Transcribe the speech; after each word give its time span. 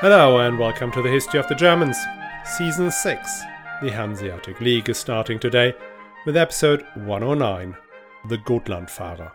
Hello 0.00 0.38
and 0.38 0.56
welcome 0.56 0.92
to 0.92 1.02
the 1.02 1.10
History 1.10 1.40
of 1.40 1.48
the 1.48 1.56
Germans, 1.56 1.98
Season 2.56 2.88
6. 2.88 3.40
The 3.82 3.90
Hanseatic 3.90 4.60
League 4.60 4.88
is 4.88 4.96
starting 4.96 5.40
today 5.40 5.74
with 6.24 6.36
episode 6.36 6.86
109, 6.94 7.76
The 8.28 8.38
Gotlandfahrer. 8.38 9.32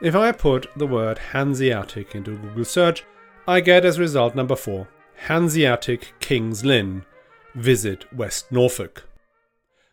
If 0.00 0.14
I 0.14 0.30
put 0.30 0.68
the 0.76 0.86
word 0.86 1.18
Hanseatic 1.18 2.14
into 2.14 2.36
Google 2.36 2.64
search, 2.64 3.04
I 3.48 3.58
get 3.58 3.84
as 3.84 3.98
result 3.98 4.36
number 4.36 4.54
4, 4.54 4.86
Hanseatic 5.26 6.14
King's 6.20 6.64
Lynn, 6.64 7.04
visit 7.56 8.04
West 8.14 8.52
Norfolk. 8.52 9.02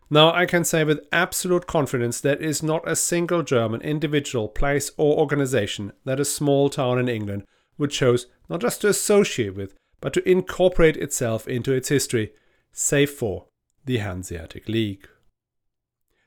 Now, 0.08 0.32
I 0.32 0.46
can 0.46 0.62
say 0.62 0.84
with 0.84 1.04
absolute 1.10 1.66
confidence 1.66 2.20
there 2.20 2.36
is 2.36 2.62
not 2.62 2.88
a 2.88 2.94
single 2.94 3.42
German 3.42 3.80
individual, 3.80 4.46
place, 4.46 4.92
or 4.96 5.18
organization 5.18 5.94
that 6.04 6.20
a 6.20 6.24
small 6.24 6.70
town 6.70 7.00
in 7.00 7.08
England 7.08 7.44
would 7.78 7.90
chose 7.90 8.26
not 8.48 8.60
just 8.60 8.80
to 8.82 8.88
associate 8.88 9.54
with, 9.54 9.74
but 10.00 10.12
to 10.12 10.28
incorporate 10.28 10.96
itself 10.96 11.48
into 11.48 11.72
its 11.72 11.88
history, 11.88 12.32
save 12.72 13.10
for 13.10 13.46
the 13.84 13.98
Hanseatic 13.98 14.68
League. 14.68 15.08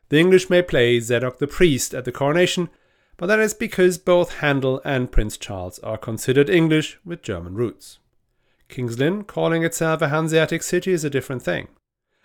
The 0.09 0.19
English 0.19 0.49
may 0.49 0.61
play 0.61 0.99
Zadok 0.99 1.39
the 1.39 1.47
priest 1.47 1.93
at 1.93 2.05
the 2.05 2.11
coronation, 2.11 2.69
but 3.17 3.27
that 3.27 3.39
is 3.39 3.53
because 3.53 3.97
both 3.97 4.39
Handel 4.39 4.81
and 4.83 5.11
Prince 5.11 5.37
Charles 5.37 5.79
are 5.79 5.97
considered 5.97 6.49
English 6.49 6.97
with 7.05 7.21
German 7.21 7.55
roots. 7.55 7.99
King's 8.67 8.97
Lynn 8.97 9.23
calling 9.23 9.63
itself 9.63 10.01
a 10.01 10.09
Hanseatic 10.09 10.63
city 10.63 10.91
is 10.91 11.03
a 11.03 11.09
different 11.09 11.43
thing, 11.43 11.67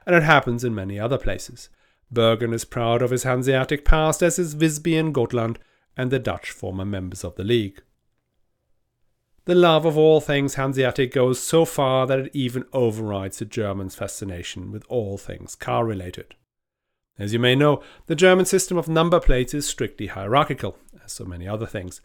and 0.06 0.16
it 0.16 0.22
happens 0.22 0.64
in 0.64 0.74
many 0.74 0.98
other 0.98 1.18
places. 1.18 1.68
Bergen 2.10 2.52
is 2.52 2.64
proud 2.64 3.02
of 3.02 3.10
his 3.10 3.24
Hanseatic 3.24 3.84
past, 3.84 4.22
as 4.22 4.38
is 4.38 4.54
Visby 4.54 4.96
and 4.96 5.12
Gotland 5.12 5.58
and 5.96 6.10
the 6.10 6.18
Dutch 6.18 6.50
former 6.50 6.84
members 6.84 7.24
of 7.24 7.34
the 7.36 7.44
League. 7.44 7.82
The 9.46 9.54
love 9.54 9.84
of 9.84 9.96
all 9.96 10.20
things 10.20 10.56
Hanseatic 10.56 11.12
goes 11.12 11.38
so 11.38 11.64
far 11.64 12.04
that 12.08 12.18
it 12.18 12.30
even 12.34 12.64
overrides 12.72 13.38
the 13.38 13.44
Germans' 13.44 13.94
fascination 13.94 14.72
with 14.72 14.84
all 14.88 15.16
things 15.16 15.54
car 15.54 15.84
related. 15.84 16.34
As 17.16 17.32
you 17.32 17.38
may 17.38 17.54
know, 17.54 17.80
the 18.08 18.16
German 18.16 18.44
system 18.44 18.76
of 18.76 18.88
number 18.88 19.20
plates 19.20 19.54
is 19.54 19.64
strictly 19.64 20.08
hierarchical, 20.08 20.76
as 21.04 21.12
so 21.12 21.24
many 21.24 21.46
other 21.46 21.64
things. 21.64 22.00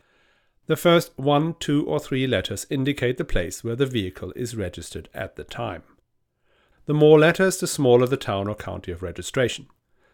The 0.68 0.76
first 0.76 1.18
one, 1.18 1.56
two, 1.60 1.84
or 1.88 2.00
three 2.00 2.28
letters 2.28 2.68
indicate 2.70 3.18
the 3.18 3.26
place 3.26 3.64
where 3.64 3.76
the 3.76 3.88
vehicle 3.88 4.32
is 4.36 4.56
registered 4.56 5.10
at 5.12 5.36
the 5.36 5.44
time. 5.44 5.82
The 6.86 6.94
more 6.94 7.18
letters, 7.18 7.60
the 7.60 7.66
smaller 7.66 8.06
the 8.06 8.18
town 8.18 8.50
or 8.50 8.56
county 8.56 8.92
of 8.92 9.02
registration. 9.02 9.66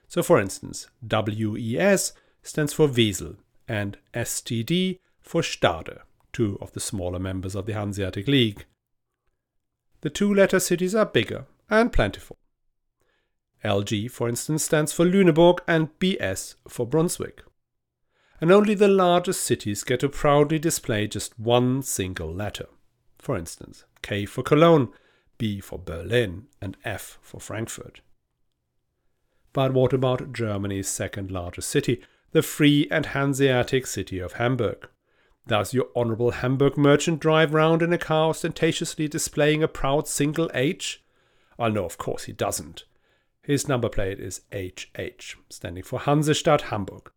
So, 0.07 0.23
for 0.23 0.39
instance, 0.39 0.87
WES 1.01 2.13
stands 2.41 2.71
for 2.71 2.87
Wesel 2.87 3.35
and 3.67 3.97
STD 4.13 4.99
for 5.19 5.43
Stade 5.43 5.99
two 6.37 6.55
of 6.61 6.71
the 6.73 6.79
smaller 6.79 7.17
members 7.17 7.55
of 7.55 7.65
the 7.65 7.73
Hanseatic 7.73 8.27
League. 8.27 8.67
The 10.01 10.11
two 10.11 10.31
letter 10.31 10.59
cities 10.59 10.93
are 10.93 11.03
bigger 11.03 11.45
and 11.67 11.91
plentiful. 11.91 12.37
LG, 13.65 14.11
for 14.11 14.29
instance, 14.29 14.63
stands 14.63 14.93
for 14.93 15.03
Lüneburg 15.03 15.61
and 15.67 15.97
BS 15.97 16.53
for 16.67 16.85
Brunswick. 16.85 17.41
And 18.39 18.51
only 18.51 18.75
the 18.75 18.87
largest 18.87 19.41
cities 19.41 19.83
get 19.83 20.01
to 20.01 20.09
proudly 20.09 20.59
display 20.59 21.07
just 21.07 21.39
one 21.39 21.81
single 21.81 22.31
letter. 22.31 22.67
For 23.17 23.35
instance, 23.35 23.85
K 24.03 24.27
for 24.27 24.43
Cologne, 24.43 24.89
B 25.39 25.59
for 25.59 25.79
Berlin, 25.79 26.45
and 26.61 26.77
F 26.85 27.17
for 27.23 27.39
Frankfurt. 27.39 28.01
But 29.53 29.73
what 29.73 29.91
about 29.91 30.33
Germany's 30.33 30.87
second 30.87 31.31
largest 31.31 31.67
city, 31.67 31.99
the 32.31 32.43
free 32.43 32.87
and 32.91 33.07
Hanseatic 33.07 33.87
city 33.87 34.19
of 34.19 34.33
Hamburg? 34.33 34.87
Does 35.47 35.73
your 35.73 35.87
honourable 35.95 36.31
Hamburg 36.31 36.77
merchant 36.77 37.21
drive 37.21 37.53
round 37.53 37.81
in 37.81 37.93
a 37.93 37.97
car 37.97 38.29
ostentatiously 38.31 39.07
displaying 39.07 39.63
a 39.63 39.69
proud 39.69 40.05
single 40.05 40.51
H? 40.53 41.01
Well, 41.57 41.71
no, 41.71 41.85
of 41.85 41.97
course 41.97 42.25
he 42.25 42.33
doesn't. 42.33 42.83
His 43.41 43.65
number 43.65 43.87
plate 43.87 44.19
is 44.19 44.41
HH, 44.53 45.37
standing 45.49 45.83
for 45.83 45.99
Hansestadt 45.99 46.63
Hamburg, 46.63 47.11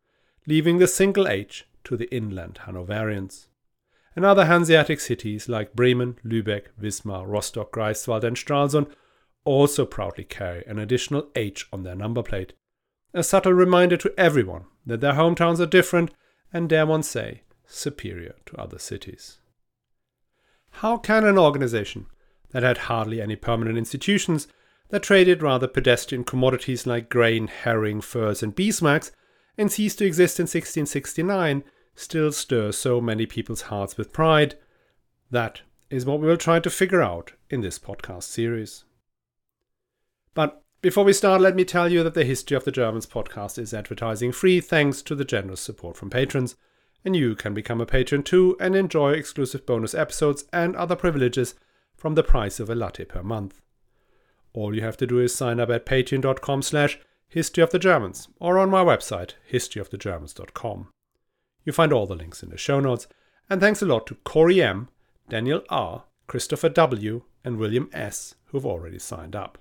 leaving 0.46 0.78
the 0.78 0.86
single 0.86 1.26
H 1.26 1.66
to 1.82 1.96
the 1.96 2.08
inland 2.14 2.60
Hanoverians. 2.66 3.48
And 4.14 4.24
other 4.24 4.44
Hanseatic 4.44 5.00
cities 5.00 5.48
like 5.48 5.74
Bremen, 5.74 6.16
Lübeck, 6.24 6.66
Wismar, 6.80 7.26
Rostock, 7.26 7.72
Greifswald, 7.72 8.22
and 8.22 8.36
Stralsund 8.36 8.92
also 9.44 9.84
proudly 9.84 10.24
carry 10.24 10.64
an 10.66 10.78
additional 10.78 11.26
H 11.34 11.66
on 11.72 11.82
their 11.82 11.96
number 11.96 12.22
plate. 12.22 12.52
A 13.12 13.24
subtle 13.24 13.52
reminder 13.52 13.96
to 13.96 14.14
everyone 14.16 14.66
that 14.86 15.00
their 15.00 15.14
hometowns 15.14 15.58
are 15.58 15.66
different 15.66 16.12
and, 16.52 16.68
dare 16.68 16.86
one 16.86 17.02
say, 17.02 17.42
superior 17.70 18.34
to 18.46 18.56
other 18.56 18.78
cities. 18.78 19.38
How 20.70 20.96
can 20.96 21.24
an 21.24 21.38
organization 21.38 22.06
that 22.50 22.62
had 22.62 22.78
hardly 22.78 23.20
any 23.20 23.36
permanent 23.36 23.78
institutions, 23.78 24.48
that 24.88 25.02
traded 25.02 25.42
rather 25.42 25.68
pedestrian 25.68 26.24
commodities 26.24 26.86
like 26.86 27.08
grain, 27.08 27.46
herring, 27.46 28.00
furs, 28.00 28.42
and 28.42 28.54
beeswax, 28.54 29.12
and 29.56 29.70
ceased 29.70 29.98
to 29.98 30.04
exist 30.04 30.40
in 30.40 30.44
1669, 30.44 31.64
still 31.94 32.32
stir 32.32 32.72
so 32.72 33.00
many 33.00 33.26
people's 33.26 33.62
hearts 33.62 33.96
with 33.96 34.12
pride? 34.12 34.56
That 35.30 35.60
is 35.90 36.04
what 36.04 36.20
we 36.20 36.26
will 36.26 36.36
try 36.36 36.60
to 36.60 36.70
figure 36.70 37.02
out 37.02 37.32
in 37.48 37.60
this 37.60 37.78
podcast 37.78 38.24
series. 38.24 38.84
But 40.34 40.62
before 40.82 41.04
we 41.04 41.12
start, 41.12 41.40
let 41.40 41.56
me 41.56 41.64
tell 41.64 41.90
you 41.90 42.02
that 42.02 42.14
the 42.14 42.24
History 42.24 42.56
of 42.56 42.64
the 42.64 42.72
Germans 42.72 43.06
podcast 43.06 43.58
is 43.58 43.74
advertising 43.74 44.32
free 44.32 44.60
thanks 44.60 45.02
to 45.02 45.14
the 45.14 45.24
generous 45.24 45.60
support 45.60 45.96
from 45.96 46.10
patrons 46.10 46.56
and 47.04 47.16
you 47.16 47.34
can 47.34 47.54
become 47.54 47.80
a 47.80 47.86
patron 47.86 48.22
too 48.22 48.56
and 48.60 48.74
enjoy 48.74 49.12
exclusive 49.12 49.64
bonus 49.66 49.94
episodes 49.94 50.44
and 50.52 50.76
other 50.76 50.96
privileges 50.96 51.54
from 51.96 52.14
the 52.14 52.22
price 52.22 52.60
of 52.60 52.70
a 52.70 52.74
latte 52.74 53.04
per 53.04 53.22
month. 53.22 53.60
All 54.52 54.74
you 54.74 54.82
have 54.82 54.96
to 54.98 55.06
do 55.06 55.18
is 55.18 55.34
sign 55.34 55.60
up 55.60 55.70
at 55.70 55.86
patreon.com 55.86 56.62
slash 56.62 56.98
history 57.28 57.62
of 57.62 57.70
the 57.70 57.78
Germans 57.78 58.28
or 58.40 58.58
on 58.58 58.70
my 58.70 58.84
website 58.84 59.34
historyofthegermans.com. 59.50 60.88
You 61.64 61.72
find 61.72 61.92
all 61.92 62.06
the 62.06 62.16
links 62.16 62.42
in 62.42 62.50
the 62.50 62.56
show 62.56 62.80
notes, 62.80 63.06
and 63.48 63.60
thanks 63.60 63.82
a 63.82 63.86
lot 63.86 64.06
to 64.06 64.14
Corey 64.24 64.62
M, 64.62 64.88
Daniel 65.28 65.62
R, 65.68 66.04
Christopher 66.26 66.68
W, 66.70 67.22
and 67.44 67.58
William 67.58 67.88
S, 67.92 68.34
who've 68.46 68.66
already 68.66 68.98
signed 68.98 69.36
up. 69.36 69.58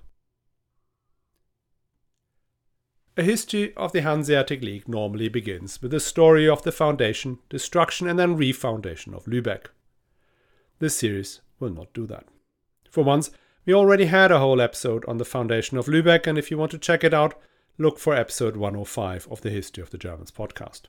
A 3.20 3.22
history 3.22 3.74
of 3.76 3.92
the 3.92 4.00
Hanseatic 4.00 4.62
League 4.62 4.88
normally 4.88 5.28
begins 5.28 5.82
with 5.82 5.90
the 5.90 6.00
story 6.00 6.48
of 6.48 6.62
the 6.62 6.72
foundation, 6.72 7.38
destruction, 7.50 8.08
and 8.08 8.18
then 8.18 8.38
refoundation 8.38 9.12
of 9.12 9.26
Lübeck. 9.26 9.66
This 10.78 10.96
series 10.96 11.42
will 11.58 11.68
not 11.68 11.92
do 11.92 12.06
that. 12.06 12.24
For 12.88 13.04
once, 13.04 13.30
we 13.66 13.74
already 13.74 14.06
had 14.06 14.32
a 14.32 14.38
whole 14.38 14.62
episode 14.62 15.04
on 15.06 15.18
the 15.18 15.26
foundation 15.26 15.76
of 15.76 15.84
Lübeck, 15.84 16.26
and 16.26 16.38
if 16.38 16.50
you 16.50 16.56
want 16.56 16.70
to 16.70 16.78
check 16.78 17.04
it 17.04 17.12
out, 17.12 17.34
look 17.76 17.98
for 17.98 18.14
episode 18.14 18.56
105 18.56 19.28
of 19.30 19.42
the 19.42 19.50
History 19.50 19.82
of 19.82 19.90
the 19.90 19.98
Germans 19.98 20.30
podcast. 20.30 20.84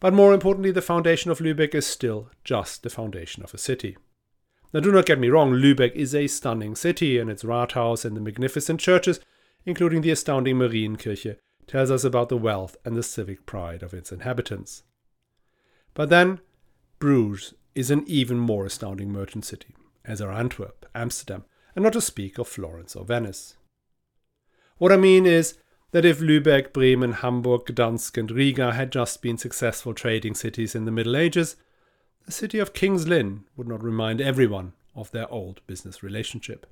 But 0.00 0.12
more 0.12 0.34
importantly, 0.34 0.72
the 0.72 0.82
foundation 0.82 1.30
of 1.30 1.38
Lübeck 1.38 1.72
is 1.72 1.86
still 1.86 2.30
just 2.42 2.82
the 2.82 2.90
foundation 2.90 3.44
of 3.44 3.54
a 3.54 3.58
city. 3.58 3.96
Now, 4.72 4.80
do 4.80 4.90
not 4.90 5.06
get 5.06 5.20
me 5.20 5.28
wrong, 5.28 5.52
Lübeck 5.52 5.92
is 5.92 6.16
a 6.16 6.26
stunning 6.26 6.74
city, 6.74 7.16
and 7.16 7.30
its 7.30 7.44
Rathaus 7.44 8.04
and 8.04 8.16
the 8.16 8.20
magnificent 8.20 8.80
churches 8.80 9.20
including 9.66 10.00
the 10.00 10.10
astounding 10.10 10.56
Marienkirche, 10.56 11.36
tells 11.66 11.90
us 11.90 12.04
about 12.04 12.28
the 12.28 12.36
wealth 12.36 12.76
and 12.84 12.96
the 12.96 13.02
civic 13.02 13.44
pride 13.44 13.82
of 13.82 13.92
its 13.92 14.12
inhabitants. 14.12 14.84
But 15.92 16.08
then, 16.08 16.40
Bruges 16.98 17.54
is 17.74 17.90
an 17.90 18.04
even 18.06 18.38
more 18.38 18.64
astounding 18.64 19.10
merchant 19.10 19.44
city, 19.44 19.74
as 20.04 20.20
are 20.20 20.32
Antwerp, 20.32 20.86
Amsterdam, 20.94 21.44
and 21.74 21.82
not 21.82 21.92
to 21.92 22.00
speak 22.00 22.38
of 22.38 22.48
Florence 22.48 22.96
or 22.96 23.04
Venice. 23.04 23.56
What 24.78 24.92
I 24.92 24.96
mean 24.96 25.26
is 25.26 25.58
that 25.92 26.04
if 26.04 26.20
Lübeck, 26.20 26.72
Bremen, 26.72 27.12
Hamburg, 27.12 27.66
Gdansk, 27.66 28.16
and 28.18 28.30
Riga 28.30 28.72
had 28.72 28.92
just 28.92 29.22
been 29.22 29.38
successful 29.38 29.94
trading 29.94 30.34
cities 30.34 30.74
in 30.74 30.84
the 30.84 30.90
Middle 30.90 31.16
Ages, 31.16 31.56
the 32.24 32.32
city 32.32 32.58
of 32.58 32.72
King's 32.72 33.06
Lynn 33.08 33.44
would 33.56 33.68
not 33.68 33.82
remind 33.82 34.20
everyone 34.20 34.74
of 34.94 35.10
their 35.10 35.30
old 35.30 35.60
business 35.66 36.02
relationship. 36.02 36.66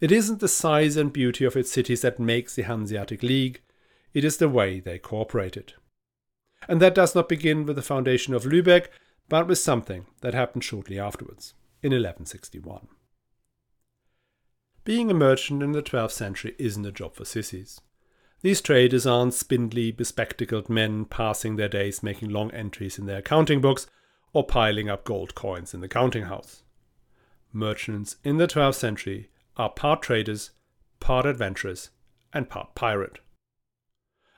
It 0.00 0.12
isn't 0.12 0.40
the 0.40 0.48
size 0.48 0.96
and 0.96 1.12
beauty 1.12 1.44
of 1.44 1.56
its 1.56 1.72
cities 1.72 2.02
that 2.02 2.20
makes 2.20 2.54
the 2.54 2.62
Hanseatic 2.62 3.22
League, 3.22 3.62
it 4.12 4.24
is 4.24 4.36
the 4.36 4.48
way 4.48 4.78
they 4.78 4.98
cooperated. 4.98 5.74
And 6.68 6.80
that 6.82 6.94
does 6.94 7.14
not 7.14 7.28
begin 7.28 7.64
with 7.64 7.76
the 7.76 7.82
foundation 7.82 8.34
of 8.34 8.44
Lübeck, 8.44 8.88
but 9.28 9.46
with 9.46 9.58
something 9.58 10.06
that 10.20 10.34
happened 10.34 10.64
shortly 10.64 10.98
afterwards, 10.98 11.54
in 11.82 11.90
1161. 11.92 12.88
Being 14.84 15.10
a 15.10 15.14
merchant 15.14 15.62
in 15.62 15.72
the 15.72 15.82
12th 15.82 16.12
century 16.12 16.54
isn't 16.58 16.86
a 16.86 16.92
job 16.92 17.14
for 17.14 17.24
sissies. 17.24 17.80
These 18.42 18.60
traders 18.60 19.06
aren't 19.06 19.34
spindly, 19.34 19.90
bespectacled 19.90 20.68
men 20.68 21.06
passing 21.06 21.56
their 21.56 21.68
days 21.68 22.02
making 22.02 22.30
long 22.30 22.50
entries 22.52 22.98
in 22.98 23.06
their 23.06 23.18
accounting 23.18 23.60
books 23.60 23.86
or 24.32 24.44
piling 24.44 24.88
up 24.88 25.04
gold 25.04 25.34
coins 25.34 25.74
in 25.74 25.80
the 25.80 25.88
counting 25.88 26.24
house. 26.24 26.62
Merchants 27.52 28.16
in 28.22 28.36
the 28.36 28.46
12th 28.46 28.74
century 28.74 29.30
are 29.56 29.70
part 29.70 30.02
traders, 30.02 30.50
part 31.00 31.26
adventurers, 31.26 31.90
and 32.32 32.48
part 32.48 32.74
pirate. 32.74 33.20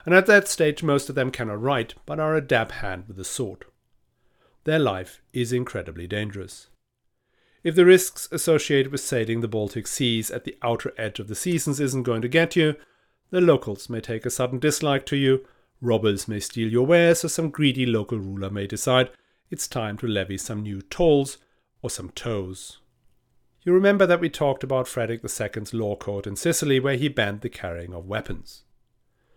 And 0.05 0.15
at 0.15 0.27
that 0.27 0.49
stage, 0.49 0.83
most 0.83 1.09
of 1.09 1.15
them 1.15 1.31
cannot 1.31 1.61
write, 1.61 1.95
but 2.07 2.21
are 2.21 2.37
a 2.37 2.41
dab 2.41 2.71
hand 2.73 3.05
with 3.09 3.19
a 3.19 3.25
sword. 3.25 3.65
their 4.65 4.79
life 4.79 5.23
is 5.33 5.53
incredibly 5.53 6.07
dangerous. 6.07 6.69
If 7.65 7.75
the 7.75 7.87
risks 7.87 8.29
associated 8.31 8.93
with 8.93 9.01
sailing 9.01 9.41
the 9.41 9.49
Baltic 9.49 9.87
seas 9.87 10.31
at 10.31 10.45
the 10.45 10.57
outer 10.63 10.93
edge 10.97 11.19
of 11.19 11.29
the 11.29 11.35
seasons 11.35 11.81
isn't 11.81 12.03
going 12.05 12.23
to 12.23 12.29
get 12.29 12.55
you, 12.55 12.77
the 13.31 13.41
locals 13.41 13.89
may 13.89 14.01
take 14.01 14.25
a 14.25 14.31
sudden 14.31 14.59
dislike 14.59 15.07
to 15.07 15.17
you, 15.17 15.47
robbers 15.81 16.29
may 16.29 16.41
steal 16.41 16.71
your 16.71 16.87
wares, 16.87 17.25
or 17.25 17.29
some 17.29 17.51
greedy 17.51 17.87
local 17.87 18.19
ruler 18.19 18.51
may 18.51 18.67
decide 18.67 19.11
it's 19.51 19.67
time 19.67 19.97
to 19.99 20.07
levy 20.07 20.37
some 20.37 20.63
new 20.63 20.83
tolls 20.83 21.39
or 21.83 21.91
some 21.91 22.11
toes. 22.11 22.79
You 23.69 23.75
remember 23.75 24.07
that 24.07 24.21
we 24.21 24.31
talked 24.31 24.65
about 24.65 24.89
Frederick 24.89 25.21
II's 25.23 25.75
law 25.75 25.95
court 25.95 26.27
in 26.27 26.37
Sicily 26.37 26.81
where 26.81 26.97
he 26.97 27.09
banned 27.09 27.43
the 27.43 27.51
carrying 27.51 27.93
of 27.93 28.07
weapons. 28.07 28.65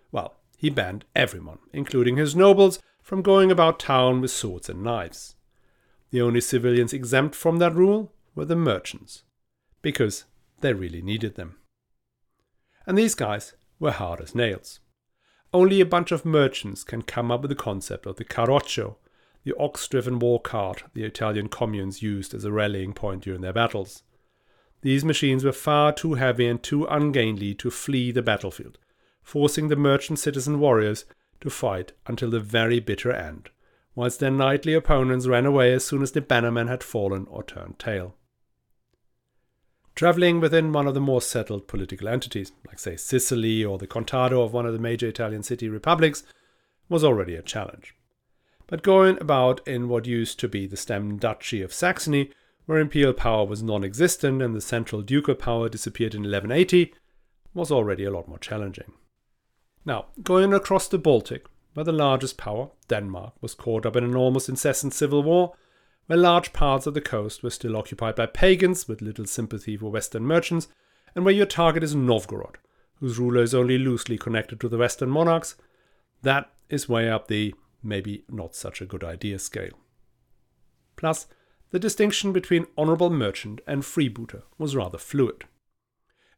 Well, 0.10 0.38
he 0.56 0.70
banned 0.70 1.04
everyone, 1.14 1.58
including 1.74 2.16
his 2.16 2.34
nobles, 2.34 2.80
from 3.02 3.24
going 3.24 3.52
about 3.52 3.78
town 3.78 4.22
with 4.22 4.32
swords 4.32 4.70
and 4.70 4.82
knives. 4.82 5.36
The 6.12 6.22
only 6.22 6.40
civilians 6.40 6.94
exempt 6.94 7.36
from 7.36 7.58
that 7.58 7.76
rule 7.76 8.14
were 8.34 8.46
the 8.46 8.56
merchants, 8.56 9.24
because 9.82 10.24
they 10.62 10.72
really 10.72 11.02
needed 11.02 11.36
them. 11.36 11.58
And 12.88 12.98
these 12.98 13.16
guys 13.16 13.54
were 13.82 13.92
hard 13.92 14.22
as 14.22 14.34
nails. 14.34 14.80
Only 15.54 15.82
a 15.82 15.86
bunch 15.86 16.14
of 16.14 16.24
merchants 16.24 16.86
can 16.86 17.02
come 17.02 17.32
up 17.32 17.42
with 17.42 17.50
the 17.50 17.56
concept 17.56 18.06
of 18.06 18.16
the 18.16 18.24
carroccio, 18.24 18.96
the 19.44 19.58
ox 19.60 19.86
driven 19.90 20.20
war 20.20 20.40
cart 20.40 20.84
the 20.94 21.04
Italian 21.04 21.50
communes 21.50 22.02
used 22.02 22.34
as 22.34 22.46
a 22.46 22.52
rallying 22.54 22.94
point 22.94 23.24
during 23.24 23.42
their 23.42 23.52
battles. 23.52 24.04
These 24.82 25.06
machines 25.06 25.44
were 25.44 25.52
far 25.52 25.94
too 25.94 26.16
heavy 26.16 26.48
and 26.48 26.62
too 26.62 26.86
ungainly 26.86 27.54
to 27.56 27.70
flee 27.70 28.12
the 28.12 28.22
battlefield, 28.22 28.78
forcing 29.22 29.68
the 29.68 29.76
merchant 29.76 30.20
citizen 30.20 30.60
warriors 30.60 31.06
to 31.42 31.50
fight 31.50 31.94
until 32.08 32.30
the 32.30 32.40
very 32.40 32.80
bitter 32.80 33.12
end, 33.12 33.50
whilst 33.96 34.20
their 34.20 34.32
knightly 34.32 34.74
opponents 34.74 35.28
ran 35.28 35.46
away 35.46 35.74
as 35.74 35.86
soon 35.86 36.02
as 36.02 36.12
the 36.12 36.22
bannerman 36.22 36.68
had 36.68 36.84
fallen 36.84 37.28
or 37.30 37.44
turned 37.44 37.78
tail. 37.78 38.16
Travelling 39.94 40.40
within 40.40 40.72
one 40.72 40.88
of 40.88 40.94
the 40.94 41.02
more 41.02 41.22
settled 41.22 41.68
political 41.68 42.08
entities, 42.08 42.52
like 42.66 42.80
say 42.80 42.96
Sicily 42.96 43.64
or 43.64 43.78
the 43.78 43.88
Contado 43.88 44.42
of 44.42 44.54
one 44.54 44.66
of 44.66 44.74
the 44.74 44.80
major 44.80 45.08
Italian 45.08 45.44
city 45.44 45.68
republics, 45.70 46.24
was 46.90 47.04
already 47.04 47.36
a 47.36 47.42
challenge. 47.42 47.94
But 48.68 48.84
going 48.84 49.18
about 49.20 49.66
in 49.68 49.90
what 49.90 50.08
used 50.08 50.40
to 50.40 50.48
be 50.48 50.66
the 50.66 50.78
stem 50.78 51.18
Duchy 51.18 51.62
of 51.62 51.74
Saxony, 51.74 52.32
where 52.66 52.80
imperial 52.80 53.14
power 53.14 53.46
was 53.46 53.64
non 53.64 53.84
existent 53.84 54.42
and 54.42 54.56
the 54.56 54.62
central 54.62 55.02
ducal 55.02 55.36
power 55.36 55.70
disappeared 55.70 56.14
in 56.14 56.22
1180, 56.22 56.94
was 57.54 57.72
already 57.72 58.04
a 58.04 58.12
lot 58.12 58.28
more 58.28 58.40
challenging. 58.40 58.94
Now, 59.86 60.06
going 60.22 60.54
across 60.54 60.88
the 60.88 60.98
Baltic, 60.98 61.46
where 61.74 61.84
the 61.84 61.92
largest 61.92 62.38
power, 62.38 62.70
Denmark, 62.88 63.34
was 63.42 63.56
caught 63.56 63.86
up 63.86 63.96
in 63.96 64.04
an 64.04 64.16
almost 64.16 64.50
incessant 64.50 64.94
civil 64.94 65.24
war, 65.24 65.54
where 66.08 66.18
large 66.18 66.54
parts 66.54 66.86
of 66.86 66.94
the 66.94 67.02
coast 67.02 67.44
were 67.44 67.50
still 67.50 67.78
occupied 67.78 68.16
by 68.16 68.26
pagans 68.26 68.88
with 68.88 69.02
little 69.02 69.26
sympathy 69.26 69.78
for 69.78 69.90
Western 69.90 70.24
merchants, 70.24 70.68
and 71.16 71.26
where 71.26 71.34
your 71.34 71.46
target 71.46 71.84
is 71.84 71.96
Novgorod, 71.96 72.58
whose 73.00 73.18
ruler 73.18 73.42
is 73.42 73.56
only 73.56 73.78
loosely 73.78 74.18
connected 74.18 74.60
to 74.60 74.70
the 74.70 74.78
Western 74.78 75.10
monarchs, 75.10 75.56
that 76.22 76.52
is 76.70 76.88
way 76.88 77.10
up 77.10 77.28
the 77.28 77.54
maybe 77.84 78.24
not 78.30 78.56
such 78.56 78.82
a 78.82 78.86
good 78.86 79.04
idea 79.04 79.40
scale. 79.40 79.78
Plus, 80.96 81.28
the 81.72 81.80
distinction 81.80 82.34
between 82.34 82.68
honorable 82.78 83.10
merchant 83.10 83.62
and 83.66 83.84
freebooter 83.84 84.44
was 84.58 84.76
rather 84.76 84.98
fluid. 84.98 85.46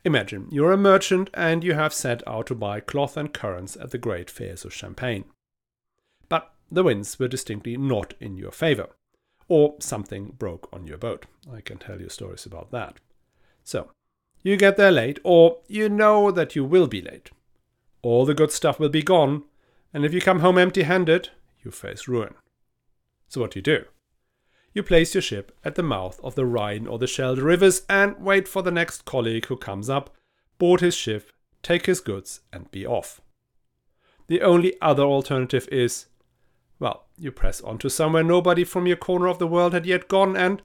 Imagine 0.05 0.47
you're 0.51 0.71
a 0.71 0.77
merchant 0.77 1.29
and 1.33 1.63
you 1.63 1.73
have 1.73 1.93
set 1.93 2.25
out 2.27 2.47
to 2.47 2.55
buy 2.55 2.79
cloth 2.79 3.17
and 3.17 3.33
currants 3.33 3.75
at 3.77 3.91
the 3.91 3.97
great 3.97 4.29
fairs 4.29 4.65
of 4.65 4.73
Champagne. 4.73 5.25
But 6.29 6.53
the 6.69 6.83
winds 6.83 7.17
were 7.17 7.27
distinctly 7.27 7.77
not 7.77 8.13
in 8.19 8.37
your 8.37 8.51
favor, 8.51 8.89
or 9.47 9.75
something 9.79 10.35
broke 10.37 10.69
on 10.73 10.87
your 10.87 10.97
boat. 10.97 11.25
I 11.51 11.61
can 11.61 11.77
tell 11.77 12.01
you 12.01 12.09
stories 12.09 12.45
about 12.45 12.71
that. 12.71 12.99
So, 13.63 13.91
you 14.41 14.57
get 14.57 14.75
there 14.75 14.91
late, 14.91 15.19
or 15.23 15.59
you 15.67 15.87
know 15.87 16.31
that 16.31 16.55
you 16.55 16.65
will 16.65 16.87
be 16.87 17.01
late. 17.01 17.31
All 18.01 18.25
the 18.25 18.33
good 18.33 18.51
stuff 18.51 18.79
will 18.79 18.89
be 18.89 19.01
gone, 19.01 19.43
and 19.93 20.03
if 20.03 20.13
you 20.13 20.19
come 20.19 20.41
home 20.41 20.57
empty 20.57 20.83
handed, 20.83 21.29
you 21.63 21.71
face 21.71 22.09
ruin. 22.09 22.33
So, 23.29 23.39
what 23.39 23.51
do 23.51 23.59
you 23.59 23.63
do? 23.63 23.85
You 24.73 24.83
place 24.83 25.13
your 25.13 25.21
ship 25.21 25.55
at 25.63 25.75
the 25.75 25.83
mouth 25.83 26.19
of 26.23 26.35
the 26.35 26.45
Rhine 26.45 26.87
or 26.87 26.97
the 26.97 27.05
Schelde 27.05 27.43
rivers 27.43 27.83
and 27.87 28.17
wait 28.19 28.47
for 28.47 28.61
the 28.61 28.71
next 28.71 29.05
colleague 29.05 29.45
who 29.45 29.57
comes 29.57 29.89
up, 29.89 30.15
board 30.57 30.81
his 30.81 30.95
ship, 30.95 31.31
take 31.61 31.85
his 31.85 31.99
goods, 31.99 32.41
and 32.51 32.71
be 32.71 32.85
off. 32.85 33.21
The 34.27 34.41
only 34.41 34.73
other 34.81 35.03
alternative 35.03 35.67
is 35.71 36.07
well, 36.79 37.05
you 37.17 37.31
press 37.31 37.61
on 37.61 37.77
to 37.77 37.89
somewhere 37.89 38.23
nobody 38.23 38.63
from 38.63 38.87
your 38.87 38.97
corner 38.97 39.27
of 39.27 39.39
the 39.39 39.47
world 39.47 39.73
had 39.73 39.85
yet 39.85 40.09
gone, 40.09 40.35
and, 40.35 40.61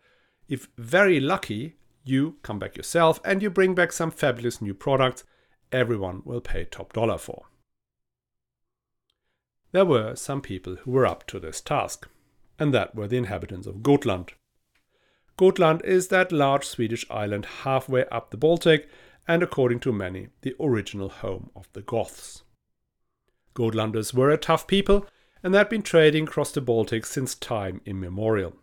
if 0.49 0.69
very 0.77 1.21
lucky, 1.21 1.77
you 2.03 2.39
come 2.43 2.59
back 2.59 2.77
yourself 2.77 3.21
and 3.25 3.43
you 3.43 3.51
bring 3.51 3.75
back 3.75 3.93
some 3.93 4.11
fabulous 4.11 4.61
new 4.61 4.75
products 4.75 5.23
everyone 5.71 6.23
will 6.25 6.41
pay 6.41 6.65
top 6.65 6.93
dollar 6.93 7.19
for. 7.19 7.47
There 9.73 9.85
were 9.85 10.17
some 10.17 10.41
people 10.41 10.77
who 10.77 10.91
were 10.91 11.07
up 11.07 11.27
to 11.27 11.39
this 11.39 11.61
task 11.61 12.09
and 12.59 12.75
that 12.75 12.95
were 12.95 13.07
the 13.07 13.17
inhabitants 13.17 13.67
of 13.67 13.83
Gotland. 13.83 14.33
Gotland 15.37 15.83
is 15.85 16.09
that 16.09 16.33
large 16.33 16.65
Swedish 16.65 17.05
island 17.11 17.47
halfway 17.63 18.05
up 18.07 18.31
the 18.31 18.37
Baltic, 18.37 18.89
and 19.27 19.43
according 19.43 19.81
to 19.81 19.93
many, 19.93 20.29
the 20.43 20.57
original 20.59 21.09
home 21.09 21.51
of 21.55 21.69
the 21.75 21.83
Goths. 21.83 22.43
Gotlanders 23.55 24.13
were 24.13 24.31
a 24.31 24.37
tough 24.37 24.67
people, 24.67 25.07
and 25.43 25.55
they 25.55 25.59
had 25.59 25.69
been 25.69 25.83
trading 25.83 26.25
across 26.25 26.51
the 26.51 26.61
Baltic 26.61 27.07
since 27.07 27.35
time 27.35 27.81
immemorial. 27.85 28.57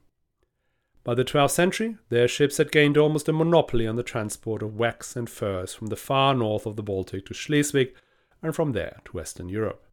By 1.06 1.13
the 1.13 1.24
12th 1.24 1.51
century, 1.51 1.97
their 2.09 2.27
ships 2.27 2.57
had 2.57 2.71
gained 2.71 2.97
almost 2.97 3.30
a 3.30 3.33
monopoly 3.33 3.86
on 3.86 3.95
the 3.95 4.03
transport 4.03 4.63
of 4.63 4.75
wax 4.75 5.15
and 5.15 5.30
furs 5.30 5.74
from 5.74 5.88
the 5.88 5.95
far 5.95 6.33
north 6.33 6.65
of 6.65 6.75
the 6.75 6.83
Baltic 6.83 7.27
to 7.27 7.33
Schleswig 7.33 7.94
and 8.42 8.56
from 8.56 8.71
there 8.71 9.00
to 9.06 9.12
Western 9.12 9.47
Europe. 9.47 9.85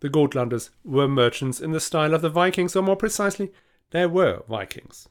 The 0.00 0.08
Gotlanders 0.08 0.70
were 0.84 1.08
merchants 1.08 1.60
in 1.60 1.72
the 1.72 1.80
style 1.80 2.14
of 2.14 2.22
the 2.22 2.30
Vikings, 2.30 2.74
or 2.74 2.82
more 2.82 2.96
precisely, 2.96 3.52
they 3.90 4.06
were 4.06 4.42
Vikings. 4.48 5.08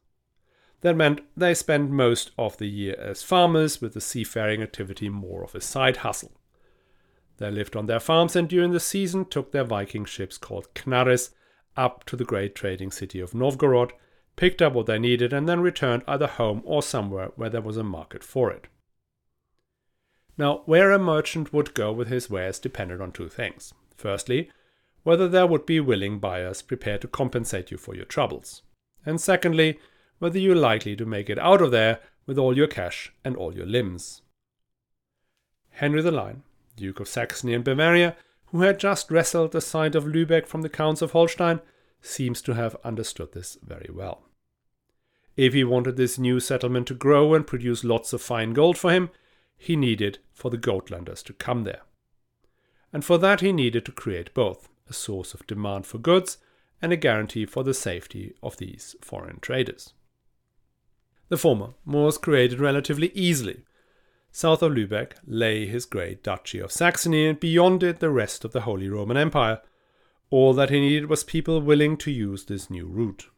That 0.81 0.95
meant 0.95 1.21
they 1.35 1.53
spent 1.53 1.91
most 1.91 2.31
of 2.37 2.57
the 2.57 2.67
year 2.67 2.95
as 2.99 3.21
farmers, 3.21 3.81
with 3.81 3.93
the 3.93 4.01
seafaring 4.01 4.61
activity 4.61 5.09
more 5.09 5.43
of 5.43 5.53
a 5.53 5.61
side 5.61 5.97
hustle. 5.97 6.31
They 7.37 7.51
lived 7.51 7.75
on 7.75 7.85
their 7.85 7.99
farms 7.99 8.35
and 8.35 8.49
during 8.49 8.71
the 8.71 8.79
season 8.79 9.25
took 9.25 9.51
their 9.51 9.63
Viking 9.63 10.05
ships 10.05 10.37
called 10.37 10.73
Knarrs 10.73 11.31
up 11.77 12.03
to 12.05 12.15
the 12.15 12.25
great 12.25 12.55
trading 12.55 12.91
city 12.91 13.19
of 13.19 13.33
Novgorod, 13.33 13.93
picked 14.35 14.61
up 14.61 14.73
what 14.73 14.85
they 14.85 14.99
needed, 14.99 15.31
and 15.33 15.47
then 15.47 15.61
returned 15.61 16.03
either 16.07 16.27
home 16.27 16.61
or 16.65 16.81
somewhere 16.81 17.31
where 17.35 17.49
there 17.49 17.61
was 17.61 17.77
a 17.77 17.83
market 17.83 18.23
for 18.23 18.51
it. 18.51 18.67
Now, 20.37 20.63
where 20.65 20.91
a 20.91 20.99
merchant 20.99 21.53
would 21.53 21.73
go 21.73 21.91
with 21.91 22.07
his 22.07 22.29
wares 22.29 22.59
depended 22.59 23.01
on 23.01 23.11
two 23.11 23.29
things. 23.29 23.73
Firstly, 23.95 24.49
whether 25.09 25.27
there 25.27 25.47
would 25.47 25.65
be 25.65 25.79
willing 25.79 26.19
buyers 26.19 26.61
prepared 26.61 27.01
to 27.01 27.07
compensate 27.07 27.71
you 27.71 27.77
for 27.79 27.95
your 27.95 28.05
troubles. 28.05 28.61
And 29.07 29.19
secondly, 29.19 29.79
whether 30.19 30.37
you're 30.37 30.55
likely 30.55 30.95
to 30.95 31.03
make 31.03 31.31
it 31.31 31.39
out 31.39 31.63
of 31.63 31.71
there 31.71 31.99
with 32.27 32.37
all 32.37 32.55
your 32.55 32.67
cash 32.67 33.11
and 33.25 33.35
all 33.35 33.55
your 33.55 33.65
limbs. 33.65 34.21
Henry 35.71 36.03
the 36.03 36.11
Lion, 36.11 36.43
Duke 36.75 36.99
of 36.99 37.07
Saxony 37.07 37.55
and 37.55 37.63
Bavaria, 37.63 38.15
who 38.51 38.61
had 38.61 38.79
just 38.79 39.09
wrestled 39.09 39.51
the 39.51 39.61
side 39.61 39.95
of 39.95 40.03
Lübeck 40.03 40.45
from 40.45 40.61
the 40.61 40.69
Counts 40.69 41.01
of 41.01 41.13
Holstein, 41.13 41.59
seems 42.03 42.39
to 42.43 42.53
have 42.53 42.77
understood 42.83 43.33
this 43.33 43.57
very 43.63 43.89
well. 43.91 44.21
If 45.35 45.55
he 45.55 45.63
wanted 45.63 45.97
this 45.97 46.19
new 46.19 46.39
settlement 46.39 46.85
to 46.85 46.93
grow 46.93 47.33
and 47.33 47.47
produce 47.47 47.83
lots 47.83 48.13
of 48.13 48.21
fine 48.21 48.53
gold 48.53 48.77
for 48.77 48.91
him, 48.91 49.09
he 49.57 49.75
needed 49.75 50.19
for 50.31 50.51
the 50.51 50.57
Gotlanders 50.59 51.23
to 51.23 51.33
come 51.33 51.63
there. 51.63 51.81
And 52.93 53.03
for 53.03 53.17
that 53.17 53.41
he 53.41 53.51
needed 53.51 53.85
to 53.85 53.91
create 53.91 54.35
both 54.35 54.69
a 54.89 54.93
source 54.93 55.33
of 55.33 55.47
demand 55.47 55.85
for 55.85 55.97
goods, 55.97 56.37
and 56.81 56.91
a 56.91 56.97
guarantee 56.97 57.45
for 57.45 57.63
the 57.63 57.73
safety 57.73 58.33
of 58.41 58.57
these 58.57 58.95
foreign 59.01 59.39
traders. 59.39 59.93
The 61.29 61.37
former 61.37 61.73
was 61.85 62.17
created 62.17 62.59
relatively 62.59 63.11
easily. 63.13 63.63
South 64.31 64.61
of 64.61 64.71
Lübeck 64.73 65.13
lay 65.25 65.65
his 65.65 65.85
great 65.85 66.23
Duchy 66.23 66.59
of 66.59 66.71
Saxony, 66.71 67.27
and 67.27 67.39
beyond 67.39 67.83
it 67.83 67.99
the 67.99 68.09
rest 68.09 68.45
of 68.45 68.51
the 68.51 68.61
Holy 68.61 68.89
Roman 68.89 69.17
Empire. 69.17 69.61
All 70.29 70.53
that 70.53 70.69
he 70.69 70.79
needed 70.79 71.09
was 71.09 71.23
people 71.23 71.61
willing 71.61 71.97
to 71.97 72.11
use 72.11 72.45
this 72.45 72.69
new 72.69 72.87
route. 72.87 73.29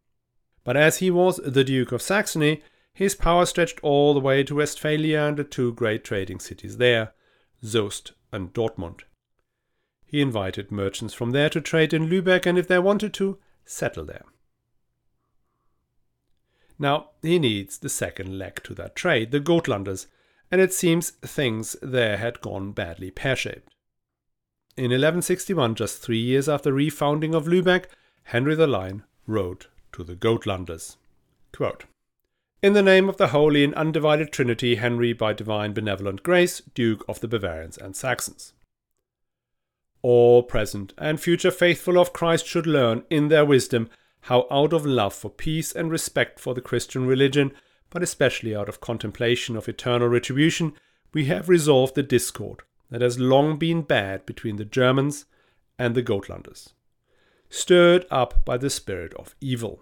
But 0.64 0.78
as 0.78 0.98
he 0.98 1.10
was 1.10 1.38
the 1.38 1.64
Duke 1.64 1.92
of 1.92 2.02
Saxony, 2.02 2.62
his 2.94 3.16
power 3.16 3.46
stretched 3.46 3.80
all 3.82 4.14
the 4.14 4.20
way 4.20 4.44
to 4.44 4.56
Westphalia 4.56 5.24
and 5.24 5.38
the 5.38 5.44
two 5.44 5.74
great 5.74 6.04
trading 6.04 6.40
cities 6.40 6.78
there, 6.78 7.14
Soest 7.64 8.12
and 8.32 8.54
Dortmund. 8.54 9.02
He 10.12 10.20
invited 10.20 10.74
merchants 10.74 11.14
from 11.14 11.32
there 11.32 11.50
to 11.50 11.62
trade 11.62 11.94
in 11.94 12.10
Lübeck 12.10 12.46
and, 12.46 12.58
if 12.58 12.68
they 12.68 12.80
wanted 12.80 13.14
to, 13.14 13.40
settle 13.64 14.04
there. 14.04 14.26
Now, 16.78 17.12
he 17.22 17.40
needs 17.40 17.78
the 17.78 17.88
second 17.88 18.38
leg 18.38 18.62
to 18.64 18.74
that 18.74 18.94
trade, 18.94 19.32
the 19.32 19.40
Gotlanders, 19.40 20.08
and 20.52 20.60
it 20.60 20.74
seems 20.74 21.12
things 21.12 21.78
there 21.82 22.18
had 22.18 22.42
gone 22.42 22.74
badly 22.74 23.10
pear 23.10 23.38
shaped. 23.38 23.74
In 24.76 24.92
1161, 24.92 25.76
just 25.76 26.02
three 26.02 26.20
years 26.20 26.50
after 26.50 26.72
the 26.72 26.76
refounding 26.76 27.34
of 27.34 27.46
Lübeck, 27.46 27.86
Henry 28.24 28.56
the 28.56 28.68
Lion 28.68 29.04
wrote 29.26 29.68
to 29.94 30.04
the 30.04 30.18
Gotlanders. 30.18 30.98
Quote, 31.54 31.86
in 32.62 32.74
the 32.74 32.84
name 32.84 33.08
of 33.08 33.16
the 33.16 33.30
Holy 33.30 33.64
and 33.64 33.74
Undivided 33.76 34.34
Trinity, 34.34 34.76
Henry, 34.76 35.14
by 35.14 35.32
divine 35.32 35.72
benevolent 35.72 36.22
grace, 36.22 36.62
Duke 36.76 37.06
of 37.08 37.22
the 37.22 37.30
Bavarians 37.30 37.78
and 37.78 37.96
Saxons. 37.96 38.52
All 40.02 40.44
present 40.44 40.94
and 40.98 41.20
future 41.20 41.52
faithful 41.52 42.00
of 42.00 42.14
Christ 42.14 42.46
should 42.46 42.66
learn, 42.66 43.04
in 43.10 43.28
their 43.28 43.46
wisdom, 43.46 43.90
how 44.22 44.48
out 44.50 44.74
of 44.74 44.86
love 44.86 45.14
for 45.14 45.30
peace 45.30 45.72
and 45.72 45.92
respect 45.92 46.40
for 46.40 46.54
the 46.54 46.62
Christian 46.62 47.06
religion, 47.06 47.52
but 47.90 48.02
especially 48.02 48.56
out 48.56 48.70
of 48.70 48.82
contemplation 48.82 49.56
of 49.56 49.68
eternal 49.68 50.08
retribution, 50.08 50.74
we 51.14 51.26
have 51.26 51.50
resolved 51.50 51.96
the 51.96 52.04
discord 52.04 52.62
that 52.90 53.02
has 53.02 53.20
long 53.20 53.58
been 53.58 53.82
bad 53.82 54.26
between 54.26 54.56
the 54.56 54.66
Germans 54.66 55.26
and 55.78 55.96
the 55.96 56.04
Gotlanders, 56.04 56.74
stirred 57.50 58.06
up 58.10 58.46
by 58.46 58.58
the 58.58 58.70
spirit 58.70 59.14
of 59.16 59.36
evil. 59.42 59.82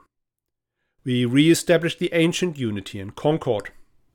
We 1.03 1.25
re-established 1.25 1.99
the 1.99 2.13
ancient 2.13 2.57
unity 2.57 2.99
and 2.99 3.15
concord, 3.15 3.71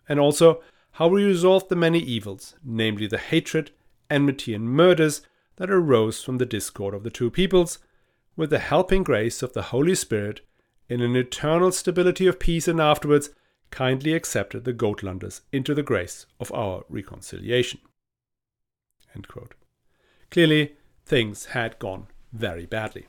and 0.08 0.20
also 0.20 0.62
how 0.92 1.08
we 1.08 1.24
resolved 1.24 1.68
the 1.68 1.76
many 1.76 1.98
evils, 1.98 2.54
namely 2.62 3.06
the 3.06 3.18
hatred, 3.18 3.70
enmity, 4.10 4.54
and 4.54 4.68
murders 4.68 5.22
that 5.56 5.70
arose 5.70 6.22
from 6.22 6.38
the 6.38 6.46
discord 6.46 6.94
of 6.94 7.02
the 7.02 7.10
two 7.10 7.30
peoples, 7.30 7.78
with 8.36 8.50
the 8.50 8.58
helping 8.58 9.02
grace 9.02 9.42
of 9.42 9.52
the 9.52 9.62
Holy 9.62 9.94
Spirit, 9.94 10.40
in 10.88 11.00
an 11.00 11.16
eternal 11.16 11.72
stability 11.72 12.26
of 12.26 12.38
peace, 12.40 12.68
and 12.68 12.80
afterwards 12.80 13.30
kindly 13.70 14.12
accepted 14.12 14.64
the 14.64 14.72
Gotlanders 14.72 15.40
into 15.52 15.74
the 15.74 15.82
grace 15.82 16.26
of 16.38 16.52
our 16.52 16.84
reconciliation. 16.88 17.80
Clearly, 20.30 20.74
things 21.06 21.46
had 21.46 21.78
gone 21.78 22.08
very 22.32 22.66
badly. 22.66 23.06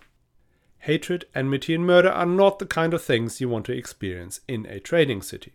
Hatred, 0.79 1.25
enmity, 1.33 1.73
and 1.73 1.85
murder 1.85 2.09
are 2.09 2.27
not 2.27 2.59
the 2.59 2.67
kind 2.67 2.93
of 2.93 3.03
things 3.03 3.41
you 3.41 3.49
want 3.49 3.65
to 3.65 3.75
experience 3.75 4.41
in 4.47 4.67
a 4.67 4.79
trading 4.79 5.23
city. 5.23 5.53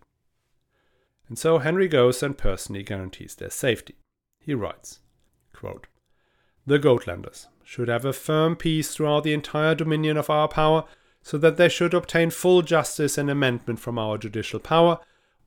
And 1.28 1.38
so 1.38 1.58
Henry 1.58 1.86
goes 1.86 2.20
and 2.24 2.36
personally 2.36 2.82
guarantees 2.82 3.36
their 3.36 3.50
safety. 3.50 3.94
He 4.40 4.54
writes 4.54 4.98
quote, 5.54 5.86
The 6.66 6.78
Gotlanders 6.78 7.46
should 7.64 7.88
have 7.88 8.04
a 8.04 8.12
firm 8.12 8.56
peace 8.56 8.94
throughout 8.94 9.24
the 9.24 9.32
entire 9.32 9.74
dominion 9.74 10.16
of 10.16 10.30
our 10.30 10.48
power, 10.48 10.84
so 11.22 11.38
that 11.38 11.56
they 11.56 11.68
should 11.68 11.94
obtain 11.94 12.30
full 12.30 12.62
justice 12.62 13.18
and 13.18 13.30
amendment 13.30 13.78
from 13.78 13.98
our 13.98 14.18
judicial 14.18 14.60
power, 14.60 14.98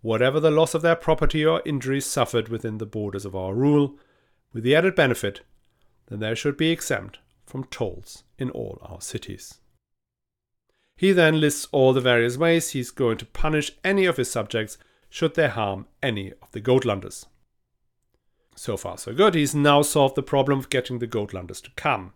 whatever 0.02 0.40
the 0.40 0.52
loss 0.52 0.74
of 0.74 0.82
their 0.82 0.96
property 0.96 1.46
or 1.46 1.62
injuries 1.66 2.06
suffered 2.06 2.50
within 2.50 2.78
the 2.78 2.86
borders 2.86 3.26
of 3.26 3.36
our 3.36 3.54
rule, 3.54 3.98
with 4.54 4.64
the 4.64 4.76
added 4.76 4.96
benefit 4.96 5.42
that 6.08 6.20
they 6.20 6.36
should 6.36 6.58
be 6.58 6.72
exempt 6.72 7.20
from 7.46 7.64
tolls 7.66 8.24
in 8.38 8.50
all 8.52 8.80
our 8.82 9.02
cities. 9.02 9.60
He 10.96 11.12
then 11.12 11.40
lists 11.40 11.68
all 11.72 11.94
the 11.94 12.02
various 12.02 12.38
ways 12.38 12.70
he's 12.70 12.92
going 12.92 13.18
to 13.18 13.26
punish 13.26 13.72
any 13.84 14.06
of 14.06 14.18
his 14.18 14.32
subjects 14.32 14.78
should 15.10 15.36
they 15.36 15.48
harm 15.48 15.88
any 16.02 16.32
of 16.42 16.52
the 16.52 16.62
Gotlanders. 16.62 17.26
So 18.56 18.78
far, 18.78 18.98
so 18.98 19.14
good. 19.14 19.36
He's 19.36 19.56
now 19.56 19.82
solved 19.82 20.16
the 20.16 20.24
problem 20.24 20.60
of 20.60 20.70
getting 20.70 21.00
the 21.00 21.08
Gotlanders 21.08 21.62
to 21.64 21.72
come. 21.72 22.14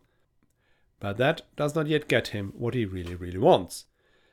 But 1.00 1.17
that 1.17 1.41
does 1.56 1.75
not 1.75 1.88
yet 1.88 2.08
get 2.08 2.29
him 2.29 2.53
what 2.56 2.74
he 2.74 2.86
really, 2.86 3.15
really 3.15 3.38
wants. 3.38 3.86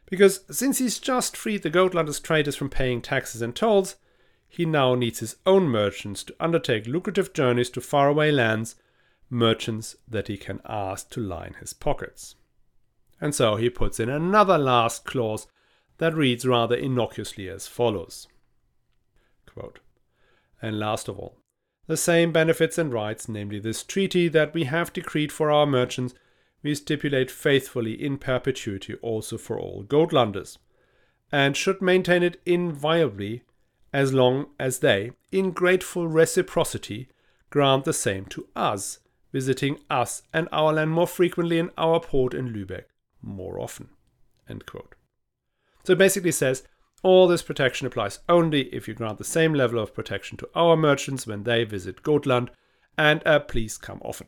Because 0.07 0.45
since 0.51 0.79
he's 0.79 0.99
just 0.99 1.37
freed 1.37 1.63
the 1.63 1.71
Gotlanders 1.71 2.23
traders 2.23 2.57
from 2.57 2.69
paying 2.69 3.01
taxes 3.01 3.43
and 3.43 3.55
tolls, 3.55 3.97
he 4.49 4.65
now 4.65 4.95
needs 4.95 5.19
his 5.19 5.37
own 5.47 5.65
merchants 5.65 6.23
to 6.25 6.37
undertake 6.39 6.87
lucrative 6.87 7.33
journeys 7.33 7.71
to 7.71 7.81
faraway 7.81 8.31
lands, 8.31 8.77
merchants 9.29 9.97
that 10.07 10.29
he 10.29 10.37
can 10.37 10.61
ask 10.65 11.11
to 11.11 11.21
line 11.21 11.57
his 11.59 11.73
pockets. 11.73 12.37
And 13.21 13.35
so 13.35 13.57
he 13.57 13.71
puts 13.71 13.99
in 13.99 14.09
another 14.09 14.59
last 14.59 15.05
clause 15.05 15.47
that 15.99 16.15
reads 16.15 16.47
rather 16.47 16.77
innocuously 16.77 17.49
as 17.49 17.67
follows 17.67 18.29
Quote, 19.47 19.81
And 20.61 20.79
last 20.79 21.09
of 21.09 21.19
all, 21.19 21.37
the 21.87 21.97
same 21.97 22.33
benefits 22.33 22.79
and 22.79 22.93
rights, 22.93 23.29
namely 23.29 23.59
this 23.59 23.83
treaty 23.83 24.29
that 24.29 24.55
we 24.55 24.65
have 24.65 24.93
decreed 24.93 25.31
for 25.31 25.51
our 25.51 25.67
merchants, 25.67 26.15
we 26.63 26.75
stipulate 26.75 27.31
faithfully 27.31 27.93
in 27.93 28.17
perpetuity 28.17 28.95
also 29.03 29.37
for 29.37 29.59
all 29.59 29.85
Gotlanders, 29.85 30.59
and 31.31 31.57
should 31.57 31.83
maintain 31.83 32.23
it 32.23 32.41
inviolably 32.47 33.43
as 33.93 34.13
long 34.13 34.47
as 34.59 34.79
they, 34.79 35.13
in 35.31 35.53
grateful 35.53 36.09
reciprocity, 36.09 37.09
grant 37.51 37.85
the 37.85 37.93
same 37.93 38.25
to 38.27 38.49
us, 38.57 38.99
visiting 39.33 39.79
us 39.91 40.23
and 40.33 40.49
our 40.51 40.73
land 40.73 40.91
more 40.91 41.07
frequently 41.07 41.59
in 41.59 41.71
our 41.77 42.01
port 42.01 42.35
in 42.35 42.53
Lübeck 42.53 42.85
more 43.21 43.61
often. 43.61 43.89
So 45.85 45.93
it 45.93 45.99
basically 45.99 46.33
says 46.33 46.65
all 47.05 47.29
this 47.29 47.43
protection 47.43 47.87
applies 47.87 48.19
only 48.29 48.63
if 48.75 48.89
you 48.89 48.95
grant 48.95 49.19
the 49.19 49.25
same 49.25 49.55
level 49.55 49.79
of 49.79 49.95
protection 49.95 50.37
to 50.39 50.49
our 50.57 50.77
merchants 50.77 51.27
when 51.27 51.45
they 51.45 51.63
visit 51.63 52.03
Gotland, 52.03 52.51
and 52.99 53.23
uh, 53.25 53.39
please 53.39 53.79
come 53.79 54.01
often. 54.03 54.27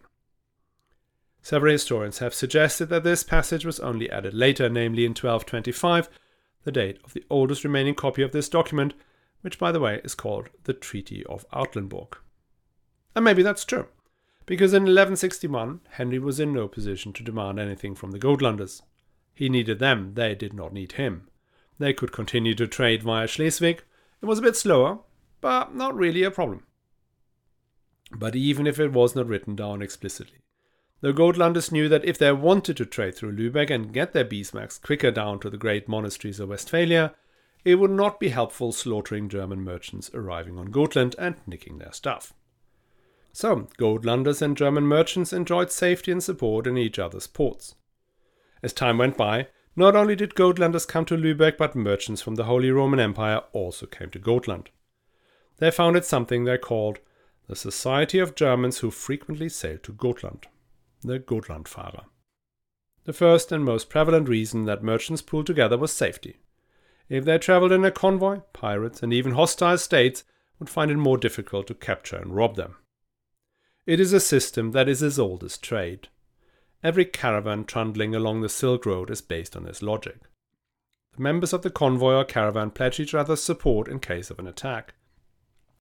Several 1.43 1.73
historians 1.73 2.19
have 2.19 2.35
suggested 2.35 2.87
that 2.91 3.03
this 3.03 3.25
passage 3.25 3.65
was 3.65 3.81
only 3.81 4.11
added 4.11 4.35
later, 4.35 4.69
namely 4.69 5.05
in 5.05 5.11
1225, 5.11 6.09
the 6.63 6.73
date 6.73 6.99
of 7.03 7.15
the 7.15 7.25
oldest 7.31 7.65
remaining 7.65 7.95
copy 7.95 8.23
of 8.23 8.33
this 8.33 8.49
document, 8.49 8.95
which, 9.41 9.59
by 9.59 9.73
the 9.73 9.81
way, 9.81 10.01
is 10.05 10.15
called 10.15 10.51
the 10.65 10.73
Treaty 10.73 11.25
of 11.27 11.49
Artlenburg. 11.51 12.19
And 13.15 13.25
maybe 13.25 13.43
that's 13.43 13.65
true 13.65 13.87
because 14.47 14.73
in 14.73 14.85
1161 14.85 15.81
Henry 15.91 16.19
was 16.19 16.41
in 16.41 16.53
no 16.53 16.69
position 16.69 17.13
to 17.13 17.25
demand 17.25 17.59
anything 17.59 17.95
from 17.95 18.13
the 18.13 18.19
Gotlanders. 18.19 18.81
He 19.35 19.49
needed 19.49 19.81
them, 19.81 20.15
they 20.15 20.35
did 20.35 20.55
not 20.55 20.73
need 20.73 20.93
him. 20.93 21.29
They 21.79 21.93
could 21.93 22.13
continue 22.13 22.55
to 22.55 22.67
trade 22.67 23.03
via 23.03 23.27
Schleswig. 23.27 23.81
It 24.23 24.27
was 24.27 24.39
a 24.39 24.43
bit 24.43 24.57
slower, 24.57 25.01
but 25.41 25.75
not 25.75 25.95
really 25.95 26.23
a 26.23 26.31
problem. 26.31 26.65
But 28.11 28.35
even 28.37 28.67
if 28.67 28.79
it 28.79 28.93
was 28.93 29.15
not 29.15 29.27
written 29.27 29.57
down 29.57 29.83
explicitly, 29.83 30.39
the 31.01 31.13
Gotlanders 31.13 31.71
knew 31.71 31.89
that 31.89 32.05
if 32.05 32.17
they 32.17 32.33
wanted 32.33 32.77
to 32.79 32.87
trade 32.87 33.15
through 33.15 33.37
Lübeck 33.37 33.71
and 33.71 33.93
get 33.93 34.13
their 34.13 34.25
beeswax 34.25 34.79
quicker 34.79 35.11
down 35.11 35.39
to 35.41 35.51
the 35.51 35.59
great 35.59 35.89
monasteries 35.89 36.41
of 36.41 36.49
Westphalia, 36.49 37.15
it 37.65 37.75
would 37.75 37.91
not 37.91 38.19
be 38.21 38.29
helpful 38.29 38.73
slaughtering 38.73 39.29
German 39.29 39.61
merchants 39.61 40.11
arriving 40.15 40.59
on 40.59 40.71
Gotland 40.71 41.15
and 41.19 41.37
nicking 41.47 41.79
their 41.79 41.93
stuff. 41.93 42.33
So, 43.33 43.69
Gotlanders 43.77 44.41
and 44.41 44.57
German 44.57 44.85
merchants 44.85 45.33
enjoyed 45.33 45.71
safety 45.71 46.11
and 46.11 46.23
support 46.23 46.67
in 46.67 46.79
each 46.79 46.99
other's 46.99 47.27
ports. 47.27 47.75
As 48.63 48.73
time 48.73 48.97
went 48.97 49.17
by, 49.17 49.49
not 49.77 49.95
only 49.95 50.17
did 50.17 50.35
Gotlanders 50.35 50.89
come 50.89 51.05
to 51.05 51.17
Lübeck, 51.17 51.59
but 51.59 51.77
merchants 51.77 52.23
from 52.23 52.37
the 52.37 52.45
Holy 52.45 52.71
Roman 52.71 52.99
Empire 52.99 53.43
also 53.53 53.87
came 53.87 54.11
to 54.11 54.19
Gotland. 54.19 54.71
They 55.59 55.71
founded 55.71 56.05
something 56.05 56.45
they 56.45 56.59
called 56.59 56.99
the 57.47 57.57
Society 57.57 58.19
of 58.19 58.35
Germans 58.35 58.79
who 58.79 58.91
frequently 58.91 59.49
sailed 59.49 59.83
to 59.85 59.93
Gotland, 59.93 60.47
the 61.03 61.21
Gotlandfahrer. 61.21 62.05
The 63.05 63.13
first 63.13 63.53
and 63.53 63.65
most 63.65 63.89
prevalent 63.89 64.29
reason 64.29 64.65
that 64.65 64.83
merchants 64.83 65.23
pooled 65.23 65.47
together 65.47 65.79
was 65.79 65.93
safety. 65.93 66.39
If 67.09 67.25
they 67.25 67.39
traveled 67.39 67.71
in 67.71 67.85
a 67.85 67.93
convoy, 67.93 68.41
pirates 68.53 69.03
and 69.03 69.13
even 69.13 69.33
hostile 69.33 69.79
states 69.79 70.25
would 70.59 70.69
find 70.69 70.91
it 70.91 70.97
more 70.97 71.19
difficult 71.19 71.69
to 71.69 71.75
capture 71.75 72.17
and 72.17 72.35
rob 72.35 72.57
them. 72.57 72.77
It 73.87 74.01
is 74.01 74.13
a 74.13 74.19
system 74.19 74.73
that 74.73 74.89
is 74.89 75.03
as 75.03 75.19
old 75.19 75.45
as 75.45 75.57
trade. 75.57 76.09
Every 76.83 77.05
caravan 77.05 77.65
trundling 77.65 78.15
along 78.15 78.41
the 78.41 78.49
Silk 78.49 78.87
Road 78.87 79.11
is 79.11 79.21
based 79.21 79.57
on 79.57 79.65
this 79.65 79.83
logic. 79.83 80.19
The 81.17 81.23
members 81.23 81.53
of 81.53 81.63
the 81.63 81.71
convoy 81.71 82.15
or 82.15 82.25
caravan 82.25 82.71
pledge 82.71 83.01
each 83.01 83.15
other's 83.15 83.43
support 83.43 83.89
in 83.89 83.99
case 83.99 84.31
of 84.31 84.39
an 84.39 84.47
attack. 84.47 84.95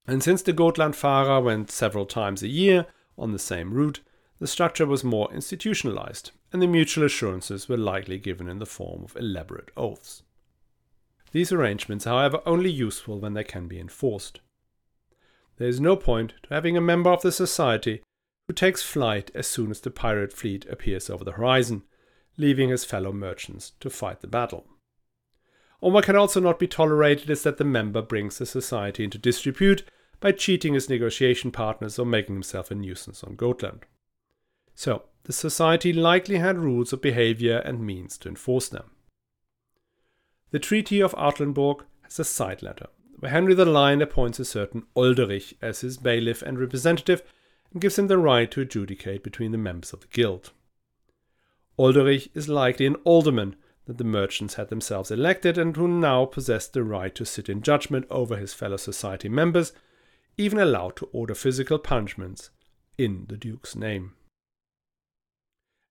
And 0.08 0.24
since 0.24 0.42
the 0.42 0.54
Gotlandfahrer 0.54 1.44
went 1.44 1.72
several 1.72 2.06
times 2.06 2.42
a 2.42 2.48
year 2.48 2.86
on 3.18 3.32
the 3.32 3.40
same 3.40 3.74
route, 3.74 4.02
the 4.40 4.48
structure 4.48 4.86
was 4.86 5.04
more 5.04 5.32
institutionalized, 5.34 6.32
and 6.52 6.62
the 6.62 6.68
mutual 6.68 7.06
assurances 7.06 7.68
were 7.68 7.78
likely 7.78 8.18
given 8.18 8.48
in 8.48 8.60
the 8.60 8.66
form 8.66 9.04
of 9.04 9.16
elaborate 9.16 9.72
oaths. 9.76 10.24
These 11.32 11.52
arrangements 11.52 12.06
are, 12.06 12.20
however, 12.20 12.42
only 12.46 12.70
useful 12.70 13.20
when 13.20 13.34
they 13.34 13.44
can 13.44 13.68
be 13.68 13.80
enforced. 13.80 14.40
There 15.58 15.68
is 15.68 15.80
no 15.80 15.96
point 15.96 16.34
to 16.44 16.54
having 16.54 16.78
a 16.78 16.82
member 16.82 17.10
of 17.10 17.22
the 17.22 17.32
society 17.32 18.02
who 18.48 18.54
takes 18.54 18.84
flight 18.84 19.32
as 19.34 19.48
soon 19.48 19.72
as 19.72 19.82
the 19.82 19.92
pirate 19.92 20.32
fleet 20.32 20.66
appears 20.68 21.10
over 21.10 21.24
the 21.24 21.34
horizon, 21.34 21.84
leaving 22.38 22.70
his 22.70 22.86
fellow 22.86 23.12
merchants 23.12 23.72
to 23.80 23.90
fight 23.90 24.22
the 24.22 24.28
battle. 24.28 24.68
Or 25.82 25.92
what 25.92 26.06
can 26.06 26.16
also 26.16 26.40
not 26.40 26.60
be 26.60 26.68
tolerated 26.68 27.30
is 27.30 27.44
that 27.44 27.58
the 27.58 27.64
member 27.64 28.02
brings 28.02 28.38
the 28.38 28.46
society 28.46 29.04
into 29.04 29.18
disrepute 29.18 29.84
by 30.20 30.32
cheating 30.32 30.74
his 30.74 30.90
negotiation 30.90 31.52
partners 31.52 32.00
or 32.00 32.06
making 32.06 32.36
himself 32.36 32.72
a 32.72 32.76
nuisance 32.76 33.24
on 33.24 33.36
Gotland. 33.36 33.86
So, 34.74 35.04
the 35.24 35.34
society 35.34 35.92
likely 35.94 36.38
had 36.38 36.58
rules 36.58 36.94
of 36.94 37.02
behavior 37.02 37.58
and 37.60 37.86
means 37.86 38.18
to 38.20 38.30
enforce 38.30 38.70
them. 38.70 38.92
The 40.52 40.60
Treaty 40.60 41.02
of 41.02 41.14
Artlenburg 41.16 41.84
has 42.04 42.20
a 42.20 42.24
side 42.24 42.62
letter 42.62 42.88
where 43.20 43.32
Henry 43.32 43.54
the 43.54 43.66
Lion 43.66 44.02
appoints 44.02 44.40
a 44.40 44.46
certain 44.46 44.84
Olderich 44.96 45.54
as 45.62 45.82
his 45.82 45.98
bailiff 45.98 46.42
and 46.42 46.60
representative 46.60 47.24
and 47.72 47.82
gives 47.82 47.98
him 47.98 48.08
the 48.08 48.18
right 48.18 48.50
to 48.52 48.62
adjudicate 48.62 49.24
between 49.24 49.52
the 49.52 49.58
members 49.58 49.94
of 49.94 50.02
the 50.02 50.08
guild. 50.08 50.52
Olderich 51.78 52.30
is 52.34 52.48
likely 52.48 52.86
an 52.86 52.96
alderman, 53.04 53.56
that 53.86 53.98
the 53.98 54.04
merchants 54.04 54.56
had 54.56 54.70
themselves 54.70 55.12
elected 55.12 55.58
and 55.58 55.76
who 55.76 55.88
now 55.88 56.26
possessed 56.26 56.74
the 56.74 56.84
right 56.84 57.14
to 57.16 57.26
sit 57.26 57.50
in 57.50 57.62
judgment 57.62 58.06
over 58.10 58.36
his 58.36 58.54
fellow 58.54 58.78
society 58.78 59.30
members, 59.30 59.74
even 60.38 60.60
allowed 60.60 60.96
to 60.96 61.10
order 61.12 61.36
physical 61.36 61.78
punishments 61.78 62.50
in 62.98 63.26
the 63.30 63.38
Duke's 63.38 63.76
name. 63.76 64.14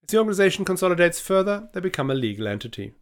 As 0.02 0.10
the 0.10 0.18
organization 0.18 0.64
consolidates 0.64 1.20
further, 1.20 1.68
they 1.72 1.80
become 1.80 2.10
a 2.10 2.14
legal 2.14 2.48
entity. 2.48 2.92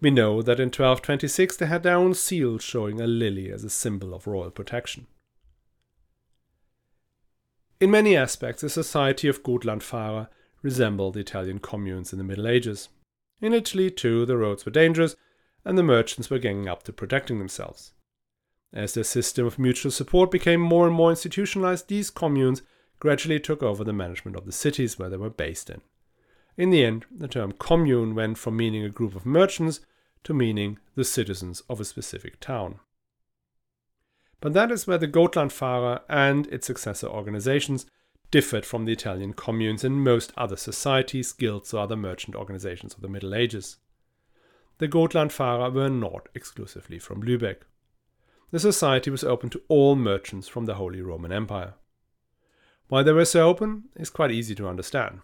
We 0.00 0.10
know 0.10 0.42
that 0.42 0.60
in 0.60 0.66
1226 0.66 1.56
they 1.56 1.66
had 1.66 1.82
their 1.82 1.96
own 1.96 2.14
seal 2.14 2.58
showing 2.58 3.00
a 3.00 3.06
lily 3.06 3.50
as 3.50 3.64
a 3.64 3.70
symbol 3.70 4.12
of 4.12 4.26
royal 4.26 4.50
protection. 4.50 5.06
In 7.80 7.90
many 7.90 8.16
aspects, 8.16 8.62
the 8.62 8.70
society 8.70 9.28
of 9.28 9.42
Gotlandfahrer 9.42 10.28
resembled 10.62 11.14
the 11.14 11.20
Italian 11.20 11.58
communes 11.58 12.12
in 12.12 12.18
the 12.18 12.24
Middle 12.24 12.46
Ages. 12.46 12.88
In 13.40 13.52
Italy, 13.52 13.90
too, 13.90 14.24
the 14.24 14.36
roads 14.36 14.64
were 14.64 14.72
dangerous, 14.72 15.16
and 15.64 15.76
the 15.76 15.82
merchants 15.82 16.30
were 16.30 16.38
ganging 16.38 16.68
up 16.68 16.84
to 16.84 16.92
protecting 16.92 17.38
themselves. 17.38 17.92
As 18.72 18.94
their 18.94 19.04
system 19.04 19.46
of 19.46 19.58
mutual 19.58 19.90
support 19.90 20.30
became 20.30 20.60
more 20.60 20.86
and 20.86 20.94
more 20.94 21.10
institutionalized, 21.10 21.88
these 21.88 22.10
communes 22.10 22.62
gradually 23.00 23.40
took 23.40 23.62
over 23.62 23.84
the 23.84 23.92
management 23.92 24.36
of 24.36 24.46
the 24.46 24.52
cities 24.52 24.98
where 24.98 25.08
they 25.08 25.16
were 25.16 25.30
based 25.30 25.68
in. 25.68 25.80
In 26.56 26.70
the 26.70 26.84
end, 26.84 27.04
the 27.10 27.28
term 27.28 27.52
commune 27.52 28.14
went 28.14 28.38
from 28.38 28.56
meaning 28.56 28.84
a 28.84 28.88
group 28.88 29.14
of 29.14 29.26
merchants 29.26 29.80
to 30.22 30.32
meaning 30.32 30.78
the 30.94 31.04
citizens 31.04 31.62
of 31.68 31.80
a 31.80 31.84
specific 31.84 32.40
town. 32.40 32.78
But 34.44 34.52
that 34.52 34.70
is 34.70 34.86
where 34.86 34.98
the 34.98 35.08
Gotlandfahrer 35.08 36.02
and 36.06 36.46
its 36.48 36.66
successor 36.66 37.06
organizations 37.06 37.86
differed 38.30 38.66
from 38.66 38.84
the 38.84 38.92
Italian 38.92 39.32
communes 39.32 39.84
and 39.84 40.04
most 40.04 40.34
other 40.36 40.56
societies, 40.56 41.32
guilds, 41.32 41.72
or 41.72 41.78
other 41.78 41.96
merchant 41.96 42.36
organizations 42.36 42.92
of 42.92 43.00
the 43.00 43.08
Middle 43.08 43.34
Ages. 43.34 43.78
The 44.76 44.86
Gotlandfahrer 44.86 45.72
were 45.72 45.88
not 45.88 46.28
exclusively 46.34 46.98
from 46.98 47.22
Lübeck. 47.22 47.62
The 48.50 48.60
society 48.60 49.10
was 49.10 49.24
open 49.24 49.48
to 49.48 49.62
all 49.68 49.96
merchants 49.96 50.46
from 50.46 50.66
the 50.66 50.74
Holy 50.74 51.00
Roman 51.00 51.32
Empire. 51.32 51.72
Why 52.88 53.02
they 53.02 53.12
were 53.12 53.24
so 53.24 53.48
open 53.48 53.84
is 53.96 54.10
quite 54.10 54.30
easy 54.30 54.54
to 54.56 54.68
understand. 54.68 55.20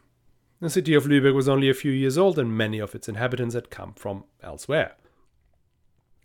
The 0.60 0.70
city 0.70 0.94
of 0.94 1.04
Lübeck 1.04 1.34
was 1.34 1.46
only 1.46 1.68
a 1.68 1.74
few 1.74 1.92
years 1.92 2.16
old 2.16 2.38
and 2.38 2.56
many 2.56 2.78
of 2.78 2.94
its 2.94 3.06
inhabitants 3.06 3.54
had 3.54 3.68
come 3.68 3.92
from 3.92 4.24
elsewhere. 4.42 4.94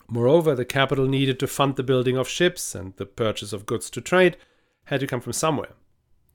Moreover, 0.07 0.55
the 0.55 0.65
capital 0.65 1.07
needed 1.07 1.39
to 1.39 1.47
fund 1.47 1.75
the 1.75 1.83
building 1.83 2.17
of 2.17 2.27
ships 2.27 2.75
and 2.75 2.95
the 2.97 3.05
purchase 3.05 3.53
of 3.53 3.65
goods 3.65 3.89
to 3.91 4.01
trade 4.01 4.37
had 4.85 4.99
to 4.99 5.07
come 5.07 5.21
from 5.21 5.33
somewhere 5.33 5.73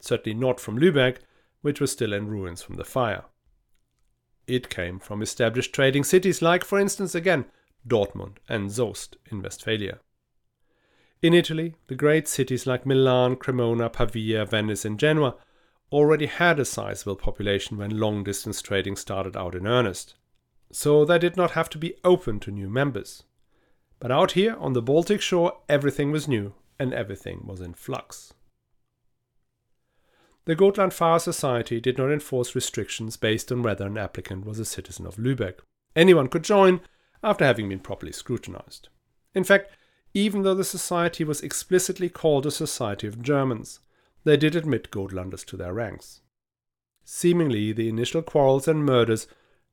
certainly 0.00 0.38
not 0.38 0.60
from 0.60 0.78
Lübeck, 0.78 1.18
which 1.62 1.80
was 1.80 1.92
still 1.92 2.12
in 2.12 2.28
ruins 2.28 2.62
from 2.62 2.76
the 2.76 2.84
fire. 2.84 3.24
It 4.46 4.70
came 4.70 4.98
from 4.98 5.22
established 5.22 5.72
trading 5.72 6.04
cities 6.04 6.42
like, 6.42 6.64
for 6.64 6.80
instance, 6.80 7.14
again, 7.14 7.46
Dortmund 7.86 8.38
and 8.48 8.70
Soest 8.70 9.16
in 9.30 9.42
Westphalia. 9.42 10.00
In 11.22 11.34
Italy, 11.34 11.74
the 11.86 11.94
great 11.94 12.26
cities 12.26 12.66
like 12.66 12.86
Milan, 12.86 13.36
Cremona, 13.36 13.90
Pavia, 13.90 14.44
Venice, 14.46 14.84
and 14.84 14.98
Genoa 14.98 15.36
already 15.92 16.26
had 16.26 16.58
a 16.58 16.64
sizable 16.64 17.16
population 17.16 17.76
when 17.76 17.98
long 17.98 18.24
distance 18.24 18.62
trading 18.62 18.96
started 18.96 19.36
out 19.36 19.54
in 19.54 19.66
earnest, 19.66 20.14
so 20.72 21.04
they 21.04 21.18
did 21.18 21.36
not 21.36 21.52
have 21.52 21.68
to 21.68 21.78
be 21.78 21.94
open 22.04 22.40
to 22.40 22.50
new 22.50 22.70
members. 22.70 23.24
But 24.00 24.10
out 24.10 24.32
here 24.32 24.56
on 24.58 24.72
the 24.72 24.82
Baltic 24.82 25.20
shore, 25.20 25.58
everything 25.68 26.10
was 26.10 26.26
new 26.26 26.54
and 26.78 26.92
everything 26.94 27.42
was 27.46 27.60
in 27.60 27.74
flux. 27.74 28.32
The 30.46 30.56
Gotlandfahrer 30.56 31.20
Society 31.20 31.80
did 31.80 31.98
not 31.98 32.10
enforce 32.10 32.54
restrictions 32.54 33.18
based 33.18 33.52
on 33.52 33.62
whether 33.62 33.86
an 33.86 33.98
applicant 33.98 34.46
was 34.46 34.58
a 34.58 34.64
citizen 34.64 35.06
of 35.06 35.16
Lübeck. 35.16 35.60
Anyone 35.94 36.28
could 36.28 36.42
join 36.42 36.80
after 37.22 37.44
having 37.44 37.68
been 37.68 37.80
properly 37.80 38.12
scrutinized. 38.12 38.88
In 39.34 39.44
fact, 39.44 39.70
even 40.14 40.42
though 40.42 40.54
the 40.54 40.64
society 40.64 41.22
was 41.22 41.42
explicitly 41.42 42.08
called 42.08 42.46
a 42.46 42.50
society 42.50 43.06
of 43.06 43.22
Germans, 43.22 43.80
they 44.24 44.38
did 44.38 44.56
admit 44.56 44.90
Gotlanders 44.90 45.44
to 45.44 45.56
their 45.58 45.74
ranks. 45.74 46.22
Seemingly, 47.04 47.72
the 47.72 47.88
initial 47.88 48.22
quarrels 48.22 48.66
and 48.66 48.84
murders 48.84 49.26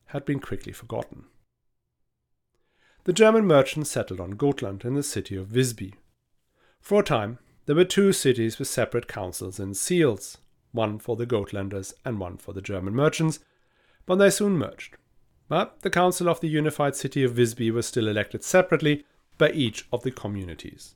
had 0.08 0.26
been 0.26 0.40
quickly 0.40 0.74
forgotten. 0.74 1.26
The 3.08 3.14
German 3.14 3.48
merchants 3.48 3.90
settled 3.90 4.20
on 4.20 4.32
Gotland 4.32 4.84
in 4.84 4.96
the 4.96 5.02
city 5.02 5.38
of 5.38 5.48
Visby. 5.48 5.94
For 6.82 7.00
a 7.00 7.06
time, 7.06 7.40
there 7.66 7.76
were 7.78 7.86
two 7.86 8.12
cities 8.12 8.60
with 8.60 8.68
separate 8.68 9.08
councils 9.08 9.62
and 9.62 9.78
seals, 9.78 10.40
one 10.74 11.00
for 11.00 11.16
the 11.16 11.26
Gotlanders 11.26 11.94
and 12.04 12.20
one 12.20 12.36
for 12.36 12.52
the 12.52 12.62
German 12.62 12.94
merchants, 12.94 13.40
but 14.06 14.16
they 14.16 14.30
soon 14.30 14.58
merged. 14.58 14.98
But 15.48 15.84
the 15.84 15.90
Council 15.90 16.28
of 16.28 16.42
the 16.42 16.50
Unified 16.50 16.98
City 16.98 17.24
of 17.24 17.32
Visby 17.32 17.72
was 17.72 17.86
still 17.86 18.10
elected 18.10 18.44
separately 18.44 19.06
by 19.38 19.52
each 19.52 19.88
of 19.94 20.04
the 20.04 20.12
communities. 20.12 20.96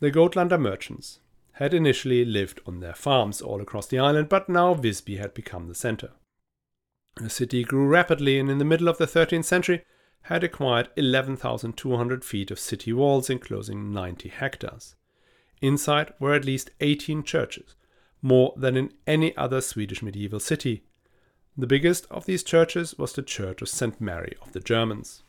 The 0.00 0.10
Gotlander 0.10 0.60
merchants 0.60 1.20
had 1.52 1.74
initially 1.74 2.24
lived 2.24 2.60
on 2.66 2.80
their 2.80 2.94
farms 2.94 3.40
all 3.40 3.60
across 3.60 3.86
the 3.86 4.00
island, 4.00 4.28
but 4.28 4.48
now 4.48 4.74
Visby 4.74 5.18
had 5.18 5.32
become 5.32 5.68
the 5.68 5.76
center. 5.76 6.10
The 7.18 7.30
city 7.30 7.62
grew 7.62 7.86
rapidly 7.86 8.40
and 8.40 8.50
in 8.50 8.58
the 8.58 8.64
middle 8.64 8.88
of 8.88 8.98
the 8.98 9.06
13th 9.06 9.44
century 9.44 9.84
had 10.22 10.44
acquired 10.44 10.88
11,200 10.96 12.24
feet 12.24 12.50
of 12.50 12.58
city 12.58 12.92
walls 12.92 13.28
enclosing 13.28 13.92
90 13.92 14.28
hectares. 14.28 14.94
Inside 15.60 16.12
were 16.18 16.34
at 16.34 16.44
least 16.44 16.70
18 16.80 17.22
churches, 17.22 17.74
more 18.20 18.54
than 18.56 18.76
in 18.76 18.92
any 19.06 19.36
other 19.36 19.60
Swedish 19.60 20.02
medieval 20.02 20.40
city. 20.40 20.84
The 21.56 21.66
biggest 21.66 22.06
of 22.10 22.24
these 22.24 22.42
churches 22.42 22.96
was 22.96 23.12
the 23.12 23.22
Church 23.22 23.62
of 23.62 23.68
St. 23.68 24.00
Mary 24.00 24.36
of 24.40 24.52
the 24.52 24.60
Germans. 24.60 25.22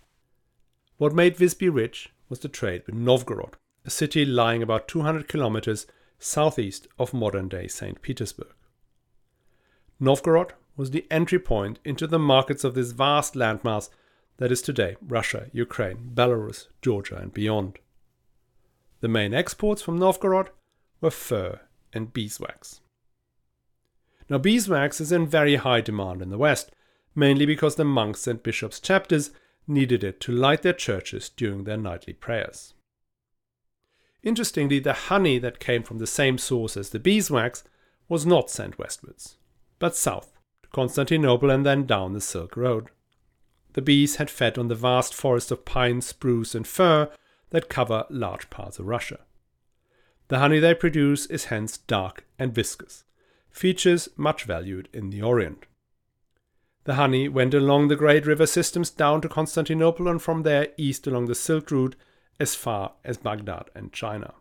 What 0.97 1.13
made 1.13 1.37
Visby 1.37 1.69
rich 1.69 2.09
was 2.29 2.39
the 2.39 2.47
trade 2.47 2.83
with 2.85 2.95
Novgorod, 2.95 3.57
a 3.85 3.89
city 3.89 4.25
lying 4.25 4.63
about 4.63 4.87
200 4.87 5.27
kilometers 5.27 5.85
southeast 6.19 6.87
of 6.97 7.13
modern 7.13 7.49
day 7.49 7.67
St. 7.67 8.01
Petersburg. 8.01 8.53
Novgorod 9.99 10.53
was 10.77 10.91
the 10.91 11.05
entry 11.11 11.39
point 11.39 11.79
into 11.83 12.07
the 12.07 12.19
markets 12.19 12.63
of 12.63 12.73
this 12.73 12.91
vast 12.91 13.33
landmass 13.33 13.89
that 14.37 14.51
is 14.51 14.61
today 14.61 14.95
Russia, 15.01 15.49
Ukraine, 15.53 16.11
Belarus, 16.13 16.67
Georgia, 16.81 17.15
and 17.17 17.33
beyond. 17.33 17.79
The 19.01 19.07
main 19.07 19.33
exports 19.33 19.81
from 19.81 19.97
Novgorod 19.97 20.49
were 21.01 21.11
fur 21.11 21.59
and 21.91 22.13
beeswax. 22.13 22.81
Now, 24.29 24.37
beeswax 24.37 25.01
is 25.01 25.11
in 25.11 25.27
very 25.27 25.55
high 25.55 25.81
demand 25.81 26.21
in 26.21 26.29
the 26.29 26.37
West, 26.37 26.71
mainly 27.13 27.45
because 27.45 27.75
the 27.75 27.83
monks 27.83 28.25
and 28.27 28.41
bishops' 28.41 28.79
chapters 28.79 29.31
needed 29.67 30.03
it 30.03 30.19
to 30.21 30.31
light 30.31 30.61
their 30.61 30.73
churches 30.73 31.29
during 31.29 31.63
their 31.63 31.77
nightly 31.77 32.13
prayers. 32.13 32.73
Interestingly, 34.23 34.79
the 34.79 34.93
honey 34.93 35.37
that 35.39 35.59
came 35.59 35.83
from 35.83 35.97
the 35.97 36.07
same 36.07 36.37
source 36.37 36.77
as 36.77 36.89
the 36.89 36.99
beeswax 36.99 37.63
was 38.07 38.25
not 38.25 38.49
sent 38.49 38.79
westwards, 38.79 39.37
but 39.79 39.95
south 39.95 40.31
to 40.63 40.69
Constantinople 40.69 41.49
and 41.49 41.65
then 41.65 41.85
down 41.85 42.13
the 42.13 42.21
Silk 42.21 42.55
Road. 42.55 42.87
The 43.73 43.81
bees 43.81 44.17
had 44.17 44.29
fed 44.29 44.57
on 44.57 44.67
the 44.67 44.75
vast 44.75 45.13
forest 45.13 45.51
of 45.51 45.65
pine, 45.65 46.01
spruce, 46.01 46.55
and 46.55 46.67
fir 46.67 47.11
that 47.49 47.69
cover 47.69 48.05
large 48.09 48.49
parts 48.49 48.79
of 48.79 48.87
Russia. 48.87 49.19
The 50.27 50.39
honey 50.39 50.59
they 50.59 50.73
produce 50.73 51.25
is 51.27 51.45
hence 51.45 51.77
dark 51.77 52.25
and 52.39 52.53
viscous, 52.53 53.03
features 53.49 54.09
much 54.15 54.45
valued 54.45 54.89
in 54.93 55.09
the 55.09 55.21
Orient. 55.21 55.65
The 56.85 56.95
honey 56.95 57.29
went 57.29 57.53
along 57.53 57.87
the 57.87 57.95
great 57.95 58.25
river 58.25 58.45
systems 58.45 58.89
down 58.89 59.21
to 59.21 59.29
Constantinople 59.29 60.07
and 60.07 60.21
from 60.21 60.43
there 60.43 60.69
east 60.77 61.07
along 61.07 61.25
the 61.25 61.35
Silk 61.35 61.71
Route 61.71 61.95
as 62.39 62.55
far 62.55 62.93
as 63.05 63.17
Baghdad 63.17 63.69
and 63.75 63.93
China. 63.93 64.33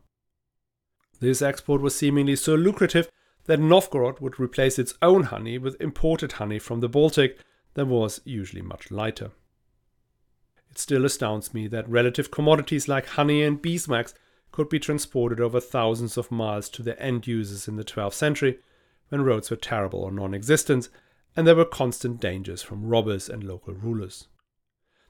This 1.20 1.40
export 1.40 1.80
was 1.80 1.94
seemingly 1.94 2.34
so 2.34 2.54
lucrative 2.54 3.08
that 3.44 3.60
Novgorod 3.60 4.20
would 4.20 4.40
replace 4.40 4.78
its 4.78 4.94
own 5.02 5.24
honey 5.24 5.58
with 5.58 5.80
imported 5.80 6.32
honey 6.32 6.58
from 6.58 6.80
the 6.80 6.88
Baltic 6.88 7.38
that 7.74 7.86
was 7.86 8.20
usually 8.24 8.62
much 8.62 8.90
lighter. 8.90 9.30
It 10.70 10.78
still 10.78 11.04
astounds 11.04 11.52
me 11.52 11.66
that 11.68 11.88
relative 11.88 12.30
commodities 12.30 12.88
like 12.88 13.06
honey 13.08 13.42
and 13.42 13.60
beeswax 13.60 14.14
could 14.52 14.68
be 14.68 14.78
transported 14.78 15.40
over 15.40 15.60
thousands 15.60 16.16
of 16.16 16.30
miles 16.30 16.68
to 16.70 16.82
their 16.82 17.00
end 17.02 17.26
users 17.26 17.68
in 17.68 17.76
the 17.76 17.84
12th 17.84 18.14
century 18.14 18.58
when 19.08 19.22
roads 19.22 19.50
were 19.50 19.56
terrible 19.56 20.00
or 20.00 20.10
non 20.10 20.34
existent, 20.34 20.88
and 21.36 21.46
there 21.46 21.56
were 21.56 21.64
constant 21.64 22.20
dangers 22.20 22.62
from 22.62 22.86
robbers 22.86 23.28
and 23.28 23.44
local 23.44 23.74
rulers. 23.74 24.28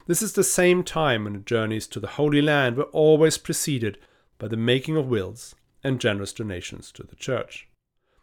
This 0.07 0.23
is 0.23 0.33
the 0.33 0.45
same 0.45 0.83
time 0.83 1.25
when 1.25 1.45
journeys 1.45 1.87
to 1.89 2.01
the 2.01 2.09
Holy 2.09 2.43
Land 2.43 2.77
were 2.77 2.85
always 2.85 3.39
preceded 3.39 3.99
by 4.39 4.49
the 4.49 4.57
making 4.57 4.97
of 4.97 5.07
wills 5.07 5.55
and 5.85 6.01
generous 6.01 6.33
donations 6.33 6.91
to 6.93 7.05
the 7.05 7.17
church. 7.17 7.69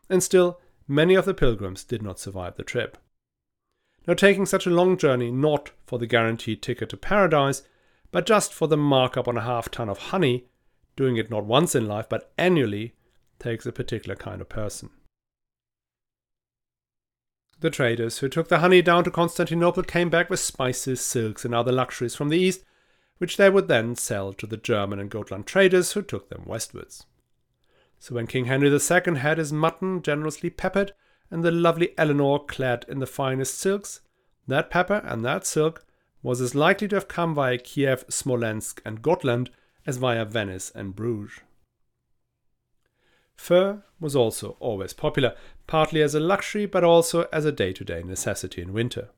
And 0.09 0.21
still, 0.21 0.59
many 0.87 1.15
of 1.15 1.25
the 1.25 1.33
pilgrims 1.33 1.83
did 1.83 2.01
not 2.01 2.19
survive 2.19 2.55
the 2.57 2.63
trip. 2.63 2.97
Now, 4.09 4.15
taking 4.15 4.47
such 4.47 4.65
a 4.65 4.71
long 4.71 4.97
journey 4.97 5.29
not 5.29 5.69
for 5.85 5.99
the 5.99 6.07
guaranteed 6.07 6.63
ticket 6.63 6.89
to 6.89 6.97
paradise, 6.97 7.61
but 8.09 8.25
just 8.25 8.51
for 8.51 8.67
the 8.67 8.75
markup 8.75 9.27
on 9.27 9.37
a 9.37 9.41
half 9.41 9.69
ton 9.69 9.87
of 9.87 9.99
honey, 9.99 10.47
doing 10.95 11.17
it 11.17 11.29
not 11.29 11.45
once 11.45 11.75
in 11.75 11.87
life 11.87 12.09
but 12.09 12.31
annually, 12.35 12.95
takes 13.37 13.67
a 13.67 13.71
particular 13.71 14.15
kind 14.15 14.41
of 14.41 14.49
person. 14.49 14.89
The 17.59 17.69
traders 17.69 18.17
who 18.17 18.29
took 18.29 18.47
the 18.47 18.57
honey 18.57 18.81
down 18.81 19.03
to 19.03 19.11
Constantinople 19.11 19.83
came 19.83 20.09
back 20.09 20.31
with 20.31 20.39
spices, 20.39 20.99
silks, 21.01 21.45
and 21.45 21.53
other 21.53 21.71
luxuries 21.71 22.15
from 22.15 22.29
the 22.29 22.39
east, 22.39 22.63
which 23.19 23.37
they 23.37 23.51
would 23.51 23.67
then 23.67 23.95
sell 23.95 24.33
to 24.33 24.47
the 24.47 24.57
German 24.57 24.99
and 24.99 25.11
Gotland 25.11 25.45
traders 25.45 25.91
who 25.91 26.01
took 26.01 26.29
them 26.29 26.45
westwards. 26.47 27.05
So 27.99 28.15
when 28.15 28.25
King 28.25 28.45
Henry 28.45 28.69
II 28.69 29.17
had 29.19 29.37
his 29.37 29.53
mutton 29.53 30.01
generously 30.01 30.49
peppered 30.49 30.93
and 31.31 31.43
the 31.43 31.51
lovely 31.51 31.97
Eleanor 31.97 32.39
clad 32.45 32.85
in 32.87 32.99
the 32.99 33.05
finest 33.05 33.57
silks, 33.57 34.01
that 34.47 34.69
pepper 34.69 35.01
and 35.05 35.23
that 35.23 35.45
silk 35.45 35.85
was 36.21 36.41
as 36.41 36.55
likely 36.55 36.87
to 36.87 36.95
have 36.95 37.07
come 37.07 37.33
via 37.33 37.57
Kiev, 37.57 38.03
Smolensk, 38.09 38.81
and 38.83 39.01
Gotland 39.01 39.49
as 39.85 39.97
via 39.97 40.25
Venice 40.25 40.71
and 40.73 40.95
Bruges. 40.95 41.41
Fur 43.35 43.83
was 44.01 44.15
also 44.17 44.57
always 44.59 44.91
popular, 44.91 45.33
partly 45.65 46.01
as 46.01 46.13
a 46.13 46.19
luxury 46.19 46.65
but 46.65 46.83
also 46.83 47.27
as 47.31 47.45
a 47.45 47.53
day 47.53 47.71
to 47.71 47.85
day 47.85 48.03
necessity 48.03 48.61
in 48.61 48.73
winter. 48.73 49.09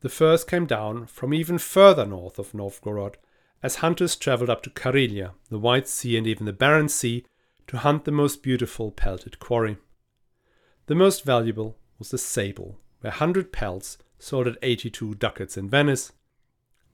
The 0.00 0.08
furs 0.08 0.44
came 0.44 0.64
down 0.64 1.06
from 1.06 1.34
even 1.34 1.58
further 1.58 2.06
north 2.06 2.38
of 2.38 2.54
Novgorod 2.54 3.18
as 3.62 3.76
hunters 3.76 4.16
travelled 4.16 4.48
up 4.48 4.62
to 4.62 4.70
Karelia, 4.70 5.32
the 5.50 5.58
White 5.58 5.88
Sea, 5.88 6.16
and 6.16 6.26
even 6.26 6.46
the 6.46 6.52
Barents 6.52 6.90
Sea 6.90 7.26
to 7.66 7.78
hunt 7.78 8.04
the 8.04 8.12
most 8.12 8.42
beautiful 8.42 8.90
pelted 8.90 9.38
quarry. 9.38 9.76
The 10.90 10.96
most 10.96 11.22
valuable 11.22 11.76
was 12.00 12.10
the 12.10 12.18
sable, 12.18 12.80
where 13.00 13.12
100 13.12 13.52
pelts 13.52 13.96
sold 14.18 14.48
at 14.48 14.58
82 14.60 15.14
ducats 15.14 15.56
in 15.56 15.68
Venice. 15.68 16.10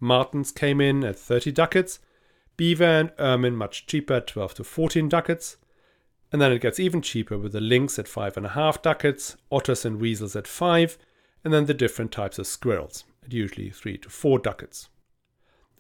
Martens 0.01 0.53
came 0.53 0.83
in 0.83 1.03
at 1.03 1.19
30 1.19 1.51
ducats, 1.53 1.99
beaver 2.59 2.85
and 2.85 3.13
ermine 3.19 3.57
much 3.57 3.87
cheaper, 3.87 4.21
12 4.21 4.53
to 4.57 4.65
14 4.65 5.09
ducats. 5.09 5.57
And 6.31 6.43
then 6.43 6.53
it 6.53 6.61
gets 6.61 6.79
even 6.79 7.01
cheaper 7.01 7.39
with 7.39 7.53
the 7.53 7.61
lynx 7.63 7.99
at 7.99 8.05
5.5 8.05 8.83
ducats, 8.83 9.39
otters 9.51 9.87
and 9.87 9.99
weasels 9.99 10.37
at 10.37 10.47
5, 10.47 10.99
and 11.43 11.55
then 11.55 11.65
the 11.65 11.73
different 11.73 12.13
types 12.13 12.39
of 12.39 12.47
squirrels 12.47 13.05
at 13.25 13.33
usually 13.33 13.71
3 13.71 13.97
to 13.97 14.11
4 14.11 14.39
ducats. 14.41 14.91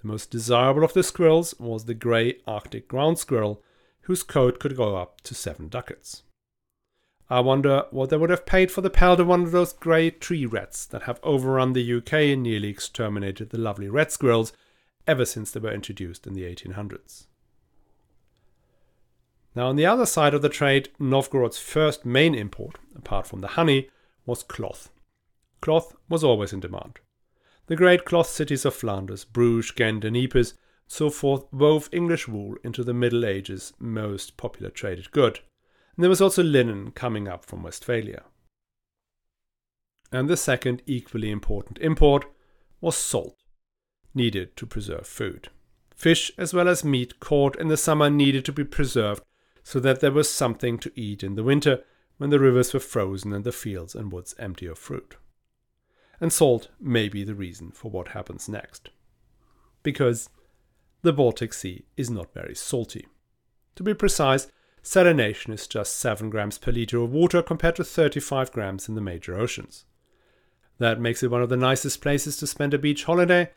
The 0.00 0.09
most 0.09 0.31
desirable 0.31 0.85
of 0.85 0.94
the 0.94 1.02
squirrels 1.02 1.55
was 1.59 1.85
the 1.85 1.92
grey 1.92 2.38
Arctic 2.46 2.88
ground 2.88 3.18
squirrel, 3.18 3.62
whose 4.05 4.22
coat 4.22 4.59
could 4.59 4.74
go 4.74 4.96
up 4.96 5.20
to 5.20 5.35
7 5.35 5.68
ducats. 5.68 6.22
I 7.29 7.41
wonder 7.41 7.87
what 7.91 8.11
they 8.11 8.17
would 8.17 8.31
have 8.31 8.47
paid 8.47 8.71
for 8.71 8.83
the 8.83 8.91
pelt 8.91 9.19
of 9.19 9.27
one 9.27 9.43
of 9.43 9.51
those 9.51 9.73
grey 9.73 10.11
tree 10.11 10.47
rats 10.47 10.87
that 10.87 11.03
have 11.03 11.19
overrun 11.25 11.73
the 11.73 11.95
UK 11.95 12.12
and 12.12 12.43
nearly 12.45 12.69
exterminated 12.69 13.51
the 13.51 13.59
lovely 13.59 13.89
red 13.89 14.12
squirrels 14.12 14.53
ever 15.09 15.25
since 15.25 15.51
they 15.51 15.61
were 15.61 15.73
introduced 15.73 16.27
in 16.27 16.35
the 16.35 16.43
1800s. 16.43 17.27
Now, 19.57 19.69
on 19.69 19.77
the 19.77 19.87
other 19.87 20.07
side 20.07 20.35
of 20.35 20.43
the 20.43 20.49
trade, 20.49 20.91
Novgorod's 20.99 21.59
first 21.59 22.05
main 22.05 22.35
import, 22.35 22.77
apart 22.95 23.27
from 23.27 23.41
the 23.41 23.49
honey, 23.49 23.89
was 24.25 24.43
cloth. 24.43 24.91
Cloth 25.61 25.97
was 26.09 26.23
always 26.23 26.53
in 26.53 26.61
demand. 26.61 27.01
The 27.67 27.77
great 27.77 28.05
cloth 28.05 28.29
cities 28.29 28.65
of 28.65 28.75
Flanders, 28.75 29.25
Bruges, 29.25 29.73
Ghent, 29.73 30.05
and 30.05 30.17
Ypres, 30.17 30.55
so 30.87 31.11
forth, 31.11 31.53
wove 31.53 31.89
English 31.91 32.29
wool 32.29 32.55
into 32.62 32.85
the 32.85 32.95
Middle 32.95 33.25
Ages' 33.25 33.73
most 33.81 34.37
popular 34.37 34.71
traded 34.71 35.11
good. 35.11 35.41
And 35.96 36.02
there 36.02 36.11
was 36.11 36.20
also 36.20 36.42
linen 36.42 36.90
coming 36.90 37.26
up 37.26 37.44
from 37.44 37.62
Westphalia. 37.62 38.24
And 40.12 40.28
the 40.28 40.37
second 40.37 40.82
equally 40.87 41.30
important 41.30 41.78
import 41.78 42.26
was 42.80 42.96
salt, 42.96 43.37
needed 44.14 44.56
to 44.56 44.66
preserve 44.66 45.06
food. 45.06 45.48
Fish 45.94 46.30
as 46.37 46.52
well 46.52 46.68
as 46.68 46.85
meat 46.85 47.18
caught 47.18 47.56
in 47.56 47.68
the 47.68 47.76
summer 47.76 48.11
needed 48.11 48.44
to 48.44 48.52
be 48.52 48.64
preserved 48.64 49.22
so 49.62 49.80
that 49.80 50.00
there 50.00 50.12
was 50.12 50.30
something 50.30 50.78
to 50.78 50.92
eat 50.94 51.22
in 51.24 51.35
the 51.35 51.42
winter 51.42 51.82
when 52.18 52.30
the 52.30 52.38
rivers 52.38 52.72
were 52.72 52.80
frozen 52.80 53.32
and 53.32 53.44
the 53.44 53.52
fields 53.52 53.94
and 53.94 54.12
woods 54.12 54.35
empty 54.38 54.66
of 54.66 54.78
fruit. 54.78 55.16
And 56.20 56.32
salt 56.32 56.68
may 56.78 57.09
be 57.09 57.24
the 57.24 57.35
reason 57.35 57.72
for 57.72 57.90
what 57.90 58.09
happens 58.09 58.48
next. 58.48 58.90
Because 59.82 60.28
the 61.02 61.12
Baltic 61.12 61.52
Sea 61.52 61.85
is 61.96 62.11
not 62.11 62.32
very 62.32 62.54
salty. 62.54 63.06
To 63.76 63.82
be 63.82 63.94
precise, 63.94 64.48
salination 64.87 65.53
is 65.53 65.66
just 65.66 65.99
7 65.99 66.31
grams 66.31 66.59
per 66.59 66.70
liter 66.70 66.99
of 66.99 67.11
water 67.11 67.42
compared 67.42 67.75
to 67.75 67.83
35 67.83 68.53
grams 68.53 68.88
in 68.88 68.94
the 68.94 69.01
major 69.01 69.37
oceans. 69.37 69.85
That 70.79 71.01
makes 71.01 71.25
it 71.25 71.31
one 71.31 71.42
of 71.42 71.49
the 71.49 71.57
nicest 71.57 72.01
places 72.01 72.37
to 72.37 72.46
spend 72.46 72.72
a 72.72 72.79
beach 72.79 73.03
holiday, 73.03 73.51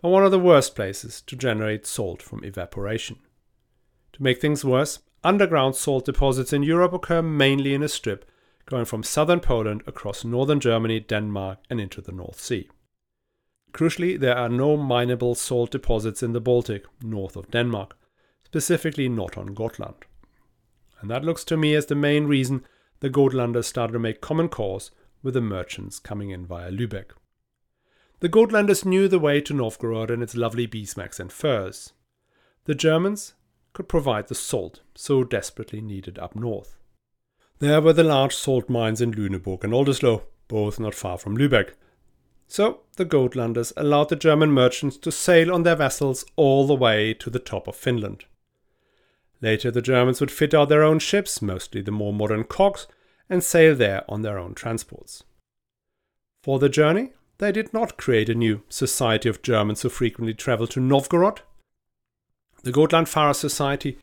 but 0.00 0.08
one 0.08 0.24
of 0.24 0.32
the 0.32 0.40
worst 0.40 0.74
places 0.74 1.22
to 1.22 1.36
generate 1.36 1.86
salt 1.86 2.20
from 2.20 2.42
evaporation. 2.42 3.20
To 4.14 4.22
make 4.22 4.40
things 4.40 4.64
worse, 4.64 4.98
underground 5.22 5.76
salt 5.76 6.04
deposits 6.04 6.52
in 6.52 6.64
Europe 6.64 6.92
occur 6.92 7.22
mainly 7.22 7.74
in 7.74 7.84
a 7.84 7.88
strip 7.88 8.28
going 8.66 8.84
from 8.84 9.04
southern 9.04 9.38
Poland 9.38 9.84
across 9.86 10.24
northern 10.24 10.58
Germany, 10.58 10.98
Denmark, 10.98 11.60
and 11.70 11.80
into 11.80 12.00
the 12.00 12.12
North 12.12 12.40
Sea. 12.40 12.68
Crucially, 13.72 14.18
there 14.18 14.36
are 14.36 14.48
no 14.48 14.76
mineable 14.76 15.36
salt 15.36 15.70
deposits 15.70 16.24
in 16.24 16.32
the 16.32 16.40
Baltic, 16.40 16.84
north 17.00 17.36
of 17.36 17.50
Denmark, 17.52 17.96
specifically 18.44 19.08
not 19.08 19.38
on 19.38 19.54
Gotland 19.54 20.06
and 21.02 21.10
that 21.10 21.24
looks 21.24 21.44
to 21.44 21.56
me 21.56 21.74
as 21.74 21.86
the 21.86 21.94
main 21.94 22.26
reason 22.26 22.64
the 23.00 23.10
Gotlanders 23.10 23.64
started 23.64 23.92
to 23.92 23.98
make 23.98 24.20
common 24.20 24.48
cause 24.48 24.90
with 25.22 25.34
the 25.34 25.40
merchants 25.40 25.98
coming 25.98 26.30
in 26.30 26.46
via 26.46 26.70
Lübeck. 26.70 27.10
The 28.20 28.28
Gotlanders 28.28 28.84
knew 28.84 29.08
the 29.08 29.18
way 29.18 29.40
to 29.40 29.52
Novgorod 29.52 30.10
and 30.10 30.22
its 30.22 30.36
lovely 30.36 30.66
beeswax 30.66 31.18
and 31.18 31.32
furs. 31.32 31.92
The 32.64 32.74
Germans 32.74 33.34
could 33.72 33.88
provide 33.88 34.28
the 34.28 34.36
salt 34.36 34.80
so 34.94 35.24
desperately 35.24 35.80
needed 35.80 36.18
up 36.18 36.36
north. 36.36 36.76
There 37.58 37.80
were 37.80 37.92
the 37.92 38.04
large 38.04 38.34
salt 38.34 38.68
mines 38.68 39.00
in 39.00 39.12
Lüneburg 39.12 39.64
and 39.64 39.72
Oldesloe, 39.72 40.22
both 40.46 40.78
not 40.78 40.94
far 40.94 41.18
from 41.18 41.36
Lübeck. 41.36 41.70
So 42.46 42.80
the 42.96 43.04
Gotlanders 43.04 43.72
allowed 43.76 44.08
the 44.08 44.16
German 44.16 44.52
merchants 44.52 44.96
to 44.98 45.10
sail 45.10 45.52
on 45.52 45.64
their 45.64 45.76
vessels 45.76 46.24
all 46.36 46.66
the 46.66 46.74
way 46.74 47.14
to 47.14 47.30
the 47.30 47.38
top 47.38 47.66
of 47.66 47.74
Finland. 47.74 48.26
Later, 49.42 49.72
the 49.72 49.82
Germans 49.82 50.20
would 50.20 50.30
fit 50.30 50.54
out 50.54 50.68
their 50.68 50.84
own 50.84 51.00
ships, 51.00 51.42
mostly 51.42 51.82
the 51.82 51.90
more 51.90 52.12
modern 52.12 52.44
cogs, 52.44 52.86
and 53.28 53.42
sail 53.42 53.74
there 53.74 54.04
on 54.08 54.22
their 54.22 54.38
own 54.38 54.54
transports. 54.54 55.24
For 56.44 56.60
the 56.60 56.68
journey, 56.68 57.12
they 57.38 57.50
did 57.50 57.72
not 57.72 57.96
create 57.96 58.28
a 58.28 58.36
new 58.36 58.62
society 58.68 59.28
of 59.28 59.42
Germans 59.42 59.82
who 59.82 59.88
frequently 59.88 60.32
traveled 60.32 60.70
to 60.70 60.80
Novgorod. 60.80 61.40
The 62.62 62.70
Gotland 62.70 63.08
Gotlandfahrer 63.08 63.34
Society, 63.34 63.98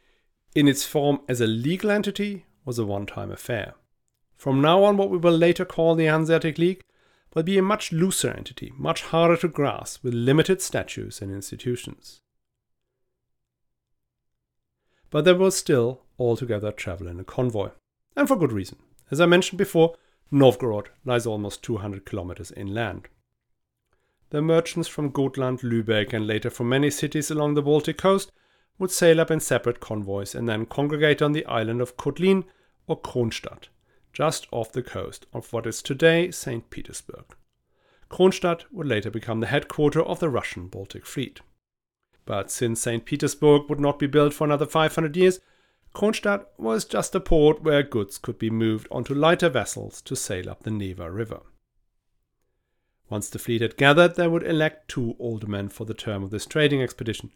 in 0.53 0.67
its 0.67 0.83
form 0.83 1.21
as 1.29 1.39
a 1.39 1.47
legal 1.47 1.89
entity, 1.89 2.45
was 2.65 2.77
a 2.77 2.85
one 2.85 3.05
time 3.05 3.31
affair. 3.31 3.75
From 4.35 4.61
now 4.61 4.83
on, 4.83 4.97
what 4.97 5.09
we 5.09 5.17
will 5.17 5.37
later 5.37 5.63
call 5.63 5.95
the 5.95 6.05
Hanseatic 6.05 6.57
League 6.57 6.81
will 7.33 7.43
be 7.43 7.57
a 7.57 7.61
much 7.61 7.93
looser 7.93 8.31
entity, 8.31 8.73
much 8.77 9.03
harder 9.03 9.37
to 9.37 9.47
grasp, 9.47 10.03
with 10.03 10.13
limited 10.13 10.61
statutes 10.61 11.21
and 11.21 11.31
institutions 11.31 12.19
but 15.09 15.25
they 15.25 15.33
will 15.33 15.51
still 15.51 16.01
altogether 16.17 16.71
travel 16.71 17.07
in 17.07 17.19
a 17.19 17.23
convoy. 17.23 17.69
And 18.15 18.27
for 18.27 18.35
good 18.35 18.51
reason. 18.51 18.77
As 19.11 19.19
I 19.19 19.25
mentioned 19.25 19.57
before, 19.57 19.95
Novgorod 20.31 20.89
lies 21.05 21.25
almost 21.25 21.63
200 21.63 22.05
kilometers 22.05 22.51
inland. 22.51 23.07
The 24.29 24.41
merchants 24.41 24.87
from 24.87 25.09
Gotland, 25.09 25.61
Lübeck, 25.61 26.13
and 26.13 26.27
later 26.27 26.51
from 26.51 26.69
many 26.69 26.91
cities 26.91 27.31
along 27.31 27.55
the 27.55 27.63
Baltic 27.63 27.97
coast 27.97 28.31
would 28.77 28.91
sail 28.91 29.19
up 29.19 29.31
in 29.31 29.39
separate 29.39 29.79
convoys 29.79 30.35
and 30.35 30.47
then 30.47 30.67
congregate 30.67 31.21
on 31.21 31.31
the 31.31 31.45
island 31.45 31.81
of 31.81 31.97
Kotlin 31.97 32.43
or 32.85 32.99
Kronstadt, 32.99 33.69
just 34.13 34.47
off 34.51 34.71
the 34.71 34.83
coast 34.83 35.25
of 35.33 35.51
what 35.51 35.65
is 35.65 35.81
today 35.81 36.29
St. 36.29 36.69
Petersburg. 36.69 37.25
Kronstadt 38.09 38.63
would 38.71 38.87
later 38.87 39.09
become 39.09 39.39
the 39.39 39.47
headquarters 39.47 40.03
of 40.05 40.19
the 40.19 40.29
Russian 40.29 40.67
Baltic 40.67 41.05
Fleet. 41.05 41.41
But 42.29 42.51
since 42.51 42.79
St. 42.79 43.05
Petersburg 43.05 43.69
would 43.69 43.79
not 43.79 43.97
be 43.97 44.05
built 44.05 44.35
for 44.35 44.43
another 44.43 44.67
500 44.67 45.17
years, 45.17 45.39
Kronstadt 45.95 46.45
was 46.59 46.85
just 46.85 47.15
a 47.15 47.19
port 47.19 47.63
where 47.63 47.81
goods 47.81 48.19
could 48.19 48.37
be 48.37 48.51
moved 48.51 48.87
onto 48.91 49.15
lighter 49.15 49.49
vessels 49.49 49.99
to 50.03 50.15
sail 50.15 50.47
up 50.47 50.61
the 50.61 50.69
Neva 50.69 51.09
River. 51.09 51.39
Once 53.09 53.29
the 53.29 53.39
fleet 53.39 53.61
had 53.61 53.77
gathered, 53.77 54.15
they 54.15 54.27
would 54.27 54.43
elect 54.43 54.89
two 54.89 55.15
aldermen 55.17 55.69
for 55.69 55.85
the 55.85 55.95
term 55.95 56.21
of 56.21 56.29
this 56.29 56.45
trading 56.45 56.83
expedition. 56.83 57.31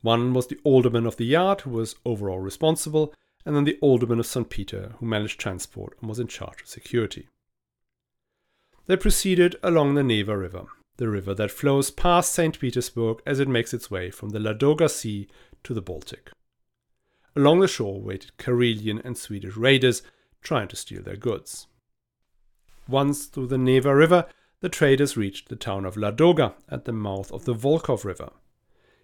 One 0.00 0.32
was 0.32 0.46
the 0.46 0.60
alderman 0.62 1.06
of 1.06 1.16
the 1.16 1.26
yard, 1.26 1.62
who 1.62 1.70
was 1.70 1.96
overall 2.04 2.38
responsible, 2.38 3.12
and 3.44 3.56
then 3.56 3.64
the 3.64 3.78
alderman 3.80 4.20
of 4.20 4.26
St. 4.26 4.48
Peter, 4.48 4.92
who 5.00 5.06
managed 5.06 5.40
transport 5.40 5.96
and 5.98 6.08
was 6.08 6.20
in 6.20 6.28
charge 6.28 6.62
of 6.62 6.68
security. 6.68 7.26
They 8.86 8.96
proceeded 8.96 9.56
along 9.64 9.96
the 9.96 10.04
Neva 10.04 10.38
River, 10.38 10.66
the 10.96 11.08
river 11.08 11.34
that 11.34 11.50
flows 11.50 11.90
past 11.90 12.32
St. 12.32 12.58
Petersburg 12.58 13.20
as 13.26 13.40
it 13.40 13.48
makes 13.48 13.74
its 13.74 13.90
way 13.90 14.10
from 14.10 14.30
the 14.30 14.38
Ladoga 14.38 14.88
Sea 14.88 15.28
to 15.64 15.74
the 15.74 15.82
Baltic. 15.82 16.30
Along 17.36 17.60
the 17.60 17.68
shore 17.68 18.00
waited 18.00 18.36
Karelian 18.38 19.04
and 19.04 19.18
Swedish 19.18 19.56
raiders 19.56 20.02
trying 20.42 20.68
to 20.68 20.76
steal 20.76 21.02
their 21.02 21.16
goods. 21.16 21.66
Once 22.86 23.26
through 23.26 23.48
the 23.48 23.58
Neva 23.58 23.94
River, 23.94 24.26
the 24.60 24.68
traders 24.68 25.16
reached 25.16 25.48
the 25.48 25.56
town 25.56 25.84
of 25.84 25.96
Ladoga 25.96 26.54
at 26.68 26.84
the 26.84 26.92
mouth 26.92 27.32
of 27.32 27.44
the 27.44 27.54
Volkhov 27.54 28.04
River. 28.04 28.30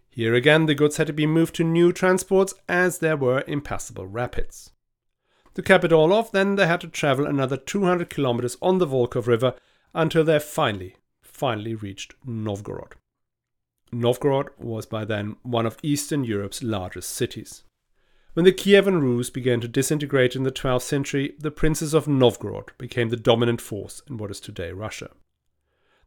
Here 0.09 0.35
again, 0.35 0.67
the 0.67 0.75
goods 0.75 0.97
had 0.97 1.07
to 1.07 1.13
be 1.13 1.27
moved 1.27 1.55
to 1.57 1.65
new 1.65 1.93
transports 1.93 2.55
as 2.69 2.99
there 2.99 3.17
were 3.17 3.45
impassable 3.47 4.07
rapids. 4.07 4.71
To 5.55 5.63
cap 5.63 5.85
it 5.85 5.93
all 5.93 6.13
off, 6.13 6.31
then 6.31 6.57
they 6.57 6.67
had 6.67 6.81
to 6.83 6.89
travel 6.89 7.27
another 7.27 7.57
200 7.57 8.11
kilometers 8.11 8.57
on 8.63 8.79
the 8.79 8.87
Volkhov 8.87 9.27
River 9.27 9.55
until 9.95 10.25
they 10.25 10.39
finally, 10.39 10.97
finally 11.41 11.75
reached 11.75 12.13
Novgorod. 12.27 12.97
Novgorod 13.91 14.49
was 14.59 14.85
by 14.85 15.07
then 15.07 15.37
one 15.43 15.65
of 15.65 15.79
Eastern 15.83 16.23
Europe's 16.23 16.63
largest 16.63 17.13
cities. 17.13 17.65
When 18.35 18.45
the 18.45 18.53
Kievan 18.53 19.01
Rus 19.01 19.31
began 19.31 19.59
to 19.63 19.67
disintegrate 19.67 20.37
in 20.37 20.43
the 20.43 20.53
12th 20.53 20.83
century, 20.83 21.35
the 21.39 21.51
princes 21.51 21.95
of 21.95 22.07
Novgorod 22.07 22.73
became 22.77 23.09
the 23.09 23.17
dominant 23.17 23.63
force 23.63 24.03
in 24.07 24.19
what 24.19 24.31
is 24.31 24.39
today 24.39 24.71
Russia. 24.73 25.09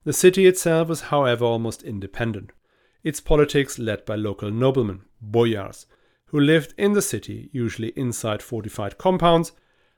The 0.04 0.14
city 0.14 0.46
itself 0.46 0.88
was, 0.88 1.10
however, 1.14 1.46
almost 1.46 1.82
independent, 1.82 2.52
its 3.04 3.20
politics 3.20 3.80
led 3.80 4.06
by 4.06 4.16
local 4.16 4.52
noblemen, 4.52 5.02
boyars, 5.20 5.88
who 6.28 6.40
lived 6.40 6.76
in 6.78 6.94
the 6.94 7.02
city, 7.02 7.50
usually 7.52 7.92
inside 7.96 8.44
fortified 8.44 9.00
compounds, 9.00 9.52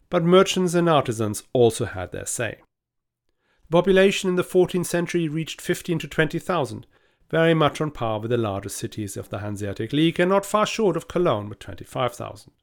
but 0.09 0.23
merchants 0.23 0.75
and 0.75 0.89
artisans 0.89 1.43
also 1.51 1.83
had 1.83 2.13
their 2.13 2.25
say. 2.25 2.61
Population 3.75 4.29
in 4.29 4.37
the 4.37 4.41
14th 4.41 4.85
century 4.85 5.27
reached 5.27 5.59
15 5.59 5.99
to 5.99 6.07
20,000, 6.07 6.87
very 7.29 7.53
much 7.53 7.81
on 7.81 7.91
par 7.91 8.21
with 8.21 8.31
the 8.31 8.37
largest 8.37 8.77
cities 8.77 9.17
of 9.17 9.27
the 9.27 9.39
Hanseatic 9.39 9.91
League 9.91 10.17
and 10.17 10.29
not 10.29 10.45
far 10.45 10.65
short 10.65 10.95
of 10.95 11.09
Cologne 11.09 11.49
with 11.49 11.59
25,000. 11.59 12.53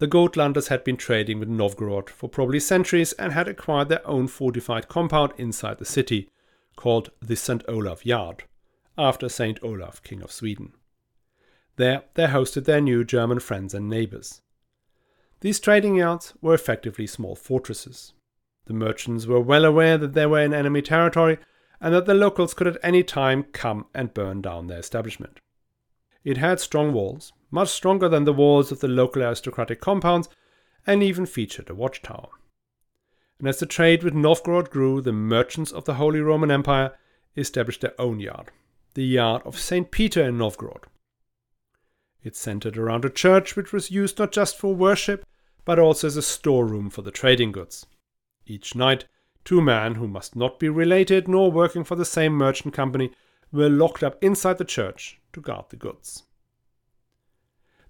The 0.00 0.08
Gotlanders 0.08 0.66
had 0.66 0.82
been 0.82 0.96
trading 0.96 1.38
with 1.38 1.48
Novgorod 1.48 2.10
for 2.10 2.28
probably 2.28 2.58
centuries 2.58 3.12
and 3.12 3.32
had 3.32 3.46
acquired 3.46 3.88
their 3.88 4.04
own 4.04 4.26
fortified 4.26 4.88
compound 4.88 5.32
inside 5.38 5.78
the 5.78 5.84
city, 5.84 6.28
called 6.74 7.12
the 7.22 7.36
St. 7.36 7.62
Olaf 7.68 8.04
Yard, 8.04 8.42
after 8.98 9.28
St. 9.28 9.62
Olaf, 9.62 10.02
King 10.02 10.22
of 10.22 10.32
Sweden. 10.32 10.72
There 11.76 12.02
they 12.14 12.26
hosted 12.26 12.64
their 12.64 12.80
new 12.80 13.04
German 13.04 13.38
friends 13.38 13.74
and 13.74 13.88
neighbors. 13.88 14.42
These 15.38 15.60
trading 15.60 15.94
yards 15.94 16.34
were 16.40 16.54
effectively 16.54 17.06
small 17.06 17.36
fortresses. 17.36 18.12
The 18.66 18.74
merchants 18.74 19.26
were 19.26 19.40
well 19.40 19.64
aware 19.64 19.96
that 19.98 20.12
they 20.12 20.26
were 20.26 20.40
in 20.40 20.52
enemy 20.52 20.82
territory 20.82 21.38
and 21.80 21.94
that 21.94 22.06
the 22.06 22.14
locals 22.14 22.54
could 22.54 22.66
at 22.66 22.78
any 22.82 23.02
time 23.02 23.44
come 23.52 23.86
and 23.94 24.14
burn 24.14 24.42
down 24.42 24.66
their 24.66 24.78
establishment. 24.78 25.40
It 26.24 26.38
had 26.38 26.58
strong 26.58 26.92
walls, 26.92 27.32
much 27.50 27.68
stronger 27.68 28.08
than 28.08 28.24
the 28.24 28.32
walls 28.32 28.72
of 28.72 28.80
the 28.80 28.88
local 28.88 29.22
aristocratic 29.22 29.80
compounds, 29.80 30.28
and 30.86 31.02
even 31.02 31.26
featured 31.26 31.70
a 31.70 31.74
watchtower. 31.74 32.28
And 33.38 33.46
as 33.46 33.58
the 33.58 33.66
trade 33.66 34.02
with 34.02 34.14
Novgorod 34.14 34.70
grew, 34.70 35.00
the 35.00 35.12
merchants 35.12 35.70
of 35.70 35.84
the 35.84 35.94
Holy 35.94 36.20
Roman 36.20 36.50
Empire 36.50 36.96
established 37.36 37.82
their 37.82 38.00
own 38.00 38.18
yard, 38.18 38.50
the 38.94 39.04
yard 39.04 39.42
of 39.44 39.58
St. 39.58 39.90
Peter 39.90 40.24
in 40.24 40.38
Novgorod. 40.38 40.86
It 42.24 42.34
centered 42.34 42.76
around 42.76 43.04
a 43.04 43.10
church 43.10 43.54
which 43.54 43.72
was 43.72 43.90
used 43.90 44.18
not 44.18 44.32
just 44.32 44.58
for 44.58 44.74
worship, 44.74 45.24
but 45.64 45.78
also 45.78 46.06
as 46.06 46.16
a 46.16 46.22
storeroom 46.22 46.90
for 46.90 47.02
the 47.02 47.10
trading 47.10 47.52
goods. 47.52 47.86
Each 48.46 48.74
night, 48.74 49.06
Two 49.46 49.62
men 49.62 49.94
who 49.94 50.08
must 50.08 50.34
not 50.34 50.58
be 50.58 50.68
related 50.68 51.28
nor 51.28 51.52
working 51.52 51.84
for 51.84 51.94
the 51.94 52.04
same 52.04 52.32
merchant 52.32 52.74
company 52.74 53.12
were 53.52 53.70
locked 53.70 54.02
up 54.02 54.18
inside 54.20 54.58
the 54.58 54.64
church 54.64 55.20
to 55.32 55.40
guard 55.40 55.66
the 55.68 55.76
goods. 55.76 56.24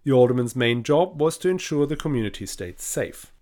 The 0.04 0.12
alderman's 0.12 0.54
main 0.54 0.82
job 0.82 1.18
was 1.18 1.38
to 1.38 1.48
ensure 1.48 1.86
the 1.86 1.96
community 1.96 2.44
stayed 2.44 2.78
safe. 2.78 3.32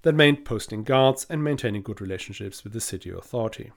That 0.00 0.14
meant 0.14 0.46
posting 0.46 0.82
guards 0.82 1.26
and 1.28 1.44
maintaining 1.44 1.82
good 1.82 2.00
relationships 2.00 2.64
with 2.64 2.72
the 2.72 2.80
city 2.80 3.10
authority, 3.10 3.70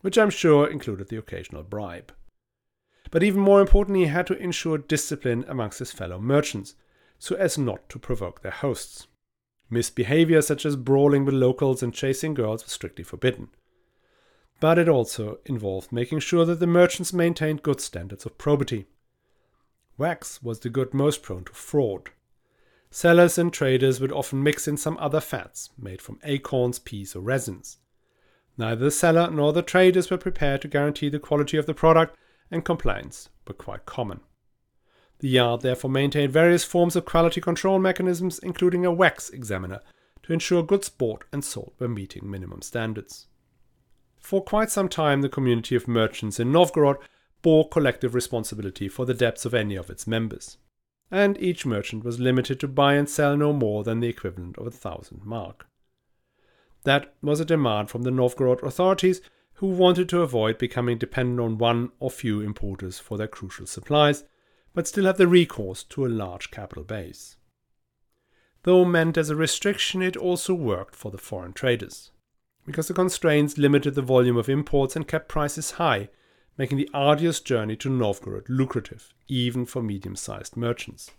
which 0.00 0.16
I'm 0.16 0.30
sure 0.30 0.66
included 0.66 1.08
the 1.08 1.18
occasional 1.18 1.64
bribe. 1.64 2.14
But 3.10 3.22
even 3.22 3.42
more 3.42 3.60
importantly, 3.60 4.04
he 4.04 4.10
had 4.10 4.26
to 4.28 4.38
ensure 4.38 4.78
discipline 4.78 5.44
amongst 5.48 5.80
his 5.80 5.92
fellow 5.92 6.18
merchants, 6.18 6.76
so 7.18 7.36
as 7.36 7.58
not 7.58 7.90
to 7.90 7.98
provoke 7.98 8.40
their 8.40 8.52
hosts. 8.52 9.06
Misbehavior 9.70 10.42
such 10.42 10.64
as 10.64 10.76
brawling 10.76 11.24
with 11.24 11.34
locals 11.34 11.82
and 11.82 11.92
chasing 11.92 12.34
girls 12.34 12.64
was 12.64 12.72
strictly 12.72 13.04
forbidden. 13.04 13.48
But 14.60 14.78
it 14.78 14.88
also 14.88 15.38
involved 15.44 15.92
making 15.92 16.20
sure 16.20 16.44
that 16.44 16.58
the 16.58 16.66
merchants 16.66 17.12
maintained 17.12 17.62
good 17.62 17.80
standards 17.80 18.26
of 18.26 18.38
probity. 18.38 18.86
Wax 19.96 20.42
was 20.42 20.60
the 20.60 20.70
good 20.70 20.94
most 20.94 21.22
prone 21.22 21.44
to 21.44 21.52
fraud. 21.52 22.10
Sellers 22.90 23.36
and 23.36 23.52
traders 23.52 24.00
would 24.00 24.12
often 24.12 24.42
mix 24.42 24.66
in 24.66 24.76
some 24.76 24.96
other 24.98 25.20
fats, 25.20 25.70
made 25.76 26.00
from 26.00 26.18
acorns, 26.24 26.78
peas, 26.78 27.14
or 27.14 27.20
resins. 27.20 27.78
Neither 28.56 28.86
the 28.86 28.90
seller 28.90 29.30
nor 29.30 29.52
the 29.52 29.62
traders 29.62 30.10
were 30.10 30.18
prepared 30.18 30.62
to 30.62 30.68
guarantee 30.68 31.08
the 31.08 31.18
quality 31.18 31.58
of 31.58 31.66
the 31.66 31.74
product, 31.74 32.16
and 32.50 32.64
complaints 32.64 33.28
were 33.46 33.54
quite 33.54 33.84
common. 33.84 34.20
The 35.20 35.28
yard 35.28 35.62
therefore 35.62 35.90
maintained 35.90 36.32
various 36.32 36.64
forms 36.64 36.94
of 36.94 37.04
quality 37.04 37.40
control 37.40 37.78
mechanisms, 37.78 38.38
including 38.38 38.86
a 38.86 38.92
wax 38.92 39.30
examiner, 39.30 39.80
to 40.22 40.32
ensure 40.32 40.62
goods 40.62 40.88
bought 40.88 41.24
and 41.32 41.44
sold 41.44 41.72
were 41.78 41.88
meeting 41.88 42.30
minimum 42.30 42.62
standards. 42.62 43.26
For 44.18 44.42
quite 44.42 44.70
some 44.70 44.88
time, 44.88 45.22
the 45.22 45.28
community 45.28 45.74
of 45.74 45.88
merchants 45.88 46.38
in 46.38 46.52
Novgorod 46.52 46.98
bore 47.42 47.68
collective 47.68 48.14
responsibility 48.14 48.88
for 48.88 49.06
the 49.06 49.14
debts 49.14 49.44
of 49.44 49.54
any 49.54 49.74
of 49.74 49.90
its 49.90 50.06
members, 50.06 50.58
and 51.10 51.40
each 51.40 51.66
merchant 51.66 52.04
was 52.04 52.20
limited 52.20 52.60
to 52.60 52.68
buy 52.68 52.94
and 52.94 53.08
sell 53.08 53.36
no 53.36 53.52
more 53.52 53.82
than 53.82 54.00
the 54.00 54.08
equivalent 54.08 54.56
of 54.58 54.66
a 54.66 54.70
thousand 54.70 55.24
mark. 55.24 55.66
That 56.84 57.14
was 57.22 57.40
a 57.40 57.44
demand 57.44 57.90
from 57.90 58.02
the 58.02 58.10
Novgorod 58.10 58.62
authorities, 58.62 59.20
who 59.54 59.66
wanted 59.66 60.08
to 60.10 60.22
avoid 60.22 60.58
becoming 60.58 60.98
dependent 60.98 61.40
on 61.40 61.58
one 61.58 61.90
or 61.98 62.10
few 62.10 62.40
importers 62.40 63.00
for 63.00 63.18
their 63.18 63.26
crucial 63.26 63.66
supplies 63.66 64.22
but 64.78 64.86
still 64.86 65.06
have 65.06 65.16
the 65.16 65.26
recourse 65.26 65.82
to 65.82 66.06
a 66.06 66.16
large 66.22 66.52
capital 66.52 66.84
base. 66.84 67.34
Though 68.62 68.84
meant 68.84 69.18
as 69.18 69.28
a 69.28 69.34
restriction, 69.34 70.02
it 70.02 70.16
also 70.16 70.54
worked 70.54 70.94
for 70.94 71.10
the 71.10 71.18
foreign 71.18 71.52
traders, 71.52 72.12
because 72.64 72.86
the 72.86 72.94
constraints 72.94 73.58
limited 73.58 73.96
the 73.96 74.02
volume 74.02 74.36
of 74.36 74.48
imports 74.48 74.94
and 74.94 75.08
kept 75.08 75.26
prices 75.26 75.72
high, 75.82 76.10
making 76.56 76.78
the 76.78 76.88
arduous 76.94 77.40
journey 77.40 77.74
to 77.74 77.90
Novgorod 77.90 78.48
lucrative, 78.48 79.12
even 79.26 79.66
for 79.66 79.82
medium 79.82 80.14
sized 80.14 80.56
merchants. 80.56 81.10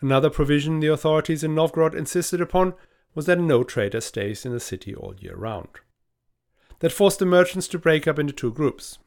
Another 0.00 0.30
provision 0.30 0.78
the 0.78 0.86
authorities 0.86 1.42
in 1.42 1.52
Novgorod 1.52 1.96
insisted 1.96 2.40
upon 2.40 2.74
was 3.16 3.26
that 3.26 3.40
no 3.40 3.64
trader 3.64 4.00
stays 4.00 4.46
in 4.46 4.52
the 4.52 4.60
city 4.60 4.94
all 4.94 5.16
year 5.18 5.34
round. 5.34 5.80
That 6.78 6.92
forced 6.92 7.18
the 7.18 7.26
merchants 7.26 7.66
to 7.66 7.78
break 7.80 8.06
up 8.06 8.20
into 8.20 8.32
two 8.32 8.52
groups 8.52 9.00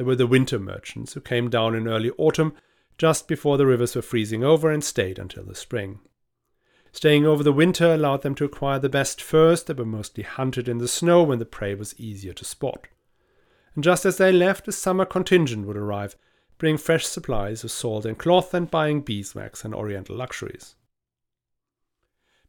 there 0.00 0.06
were 0.06 0.16
the 0.16 0.26
winter 0.26 0.58
merchants 0.58 1.12
who 1.12 1.20
came 1.20 1.50
down 1.50 1.74
in 1.74 1.86
early 1.86 2.10
autumn, 2.16 2.54
just 2.96 3.28
before 3.28 3.58
the 3.58 3.66
rivers 3.66 3.94
were 3.94 4.00
freezing 4.00 4.42
over, 4.42 4.70
and 4.70 4.82
stayed 4.82 5.18
until 5.18 5.44
the 5.44 5.54
spring. 5.54 6.00
Staying 6.90 7.26
over 7.26 7.42
the 7.42 7.52
winter 7.52 7.92
allowed 7.92 8.22
them 8.22 8.34
to 8.36 8.46
acquire 8.46 8.78
the 8.78 8.88
best 8.88 9.20
furs 9.20 9.62
that 9.64 9.76
were 9.76 9.84
mostly 9.84 10.22
hunted 10.22 10.70
in 10.70 10.78
the 10.78 10.88
snow 10.88 11.22
when 11.22 11.38
the 11.38 11.44
prey 11.44 11.74
was 11.74 11.94
easier 12.00 12.32
to 12.32 12.46
spot. 12.46 12.88
And 13.74 13.84
just 13.84 14.06
as 14.06 14.16
they 14.16 14.32
left, 14.32 14.66
a 14.68 14.72
summer 14.72 15.04
contingent 15.04 15.66
would 15.66 15.76
arrive, 15.76 16.16
bringing 16.56 16.78
fresh 16.78 17.04
supplies 17.04 17.62
of 17.62 17.70
salt 17.70 18.06
and 18.06 18.18
cloth 18.18 18.54
and 18.54 18.70
buying 18.70 19.02
beeswax 19.02 19.66
and 19.66 19.74
oriental 19.74 20.16
luxuries. 20.16 20.76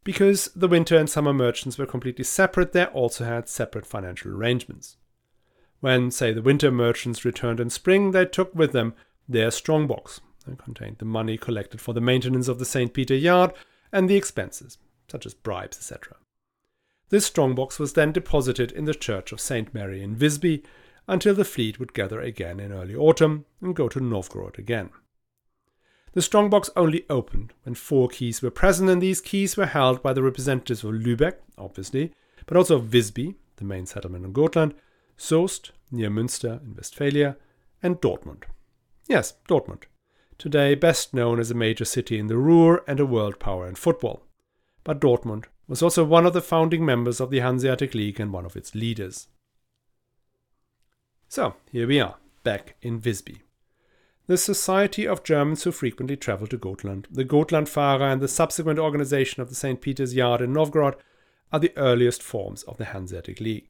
Because 0.04 0.46
the 0.56 0.68
winter 0.68 0.96
and 0.96 1.10
summer 1.10 1.34
merchants 1.34 1.76
were 1.76 1.84
completely 1.84 2.24
separate, 2.24 2.72
they 2.72 2.86
also 2.86 3.24
had 3.26 3.46
separate 3.46 3.84
financial 3.84 4.32
arrangements. 4.32 4.96
When, 5.82 6.12
say, 6.12 6.32
the 6.32 6.42
winter 6.42 6.70
merchants 6.70 7.24
returned 7.24 7.58
in 7.58 7.68
spring, 7.68 8.12
they 8.12 8.24
took 8.24 8.54
with 8.54 8.70
them 8.70 8.94
their 9.28 9.50
strongbox, 9.50 10.20
that 10.46 10.56
contained 10.62 10.98
the 10.98 11.04
money 11.04 11.36
collected 11.36 11.80
for 11.80 11.92
the 11.92 12.00
maintenance 12.00 12.46
of 12.46 12.60
the 12.60 12.64
St. 12.64 12.94
Peter 12.94 13.16
yard 13.16 13.52
and 13.90 14.08
the 14.08 14.14
expenses, 14.14 14.78
such 15.10 15.26
as 15.26 15.34
bribes, 15.34 15.76
etc. 15.76 16.18
This 17.08 17.26
strongbox 17.26 17.80
was 17.80 17.94
then 17.94 18.12
deposited 18.12 18.70
in 18.70 18.84
the 18.84 18.94
church 18.94 19.32
of 19.32 19.40
St. 19.40 19.74
Mary 19.74 20.04
in 20.04 20.14
Visby 20.14 20.62
until 21.08 21.34
the 21.34 21.44
fleet 21.44 21.80
would 21.80 21.94
gather 21.94 22.20
again 22.20 22.60
in 22.60 22.72
early 22.72 22.94
autumn 22.94 23.44
and 23.60 23.74
go 23.74 23.88
to 23.88 23.98
Novgorod 23.98 24.60
again. 24.60 24.90
The 26.12 26.22
strongbox 26.22 26.70
only 26.76 27.04
opened 27.10 27.54
when 27.64 27.74
four 27.74 28.06
keys 28.06 28.40
were 28.40 28.52
present, 28.52 28.88
and 28.88 29.02
these 29.02 29.20
keys 29.20 29.56
were 29.56 29.66
held 29.66 30.00
by 30.00 30.12
the 30.12 30.22
representatives 30.22 30.84
of 30.84 30.92
Lübeck, 30.92 31.38
obviously, 31.58 32.12
but 32.46 32.56
also 32.56 32.76
of 32.76 32.84
Visby, 32.84 33.34
the 33.56 33.64
main 33.64 33.84
settlement 33.84 34.24
in 34.24 34.32
Gotland, 34.32 34.74
Soest, 35.16 35.72
near 35.90 36.10
Münster 36.10 36.62
in 36.62 36.74
Westphalia, 36.74 37.36
and 37.82 38.00
Dortmund. 38.00 38.44
Yes, 39.08 39.34
Dortmund. 39.48 39.84
Today 40.38 40.74
best 40.74 41.14
known 41.14 41.38
as 41.38 41.50
a 41.50 41.54
major 41.54 41.84
city 41.84 42.18
in 42.18 42.26
the 42.26 42.36
Ruhr 42.36 42.82
and 42.86 42.98
a 42.98 43.06
world 43.06 43.38
power 43.38 43.66
in 43.68 43.74
football. 43.74 44.24
But 44.84 45.00
Dortmund 45.00 45.44
was 45.68 45.82
also 45.82 46.04
one 46.04 46.26
of 46.26 46.32
the 46.32 46.40
founding 46.40 46.84
members 46.84 47.20
of 47.20 47.30
the 47.30 47.40
Hanseatic 47.40 47.94
League 47.94 48.18
and 48.18 48.32
one 48.32 48.44
of 48.44 48.56
its 48.56 48.74
leaders. 48.74 49.28
So, 51.28 51.54
here 51.70 51.86
we 51.86 52.00
are, 52.00 52.16
back 52.42 52.76
in 52.82 52.98
Visby. 52.98 53.42
The 54.26 54.36
Society 54.36 55.06
of 55.06 55.24
Germans 55.24 55.64
who 55.64 55.72
frequently 55.72 56.16
travel 56.16 56.46
to 56.48 56.56
Gotland, 56.56 57.08
the 57.10 57.24
Gotlandfahrer, 57.24 58.12
and 58.12 58.20
the 58.20 58.28
subsequent 58.28 58.78
organization 58.78 59.42
of 59.42 59.48
the 59.48 59.54
St. 59.54 59.80
Peter's 59.80 60.14
Yard 60.14 60.40
in 60.40 60.52
Novgorod 60.52 60.96
are 61.52 61.60
the 61.60 61.76
earliest 61.76 62.22
forms 62.22 62.62
of 62.64 62.78
the 62.78 62.86
Hanseatic 62.86 63.40
League 63.40 63.68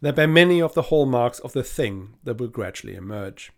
bear 0.00 0.26
many 0.26 0.62
of 0.62 0.74
the 0.74 0.82
hallmarks 0.82 1.38
of 1.40 1.52
the 1.52 1.62
thing 1.62 2.14
that 2.24 2.38
will 2.38 2.48
gradually 2.48 2.94
emerge. 2.94 3.52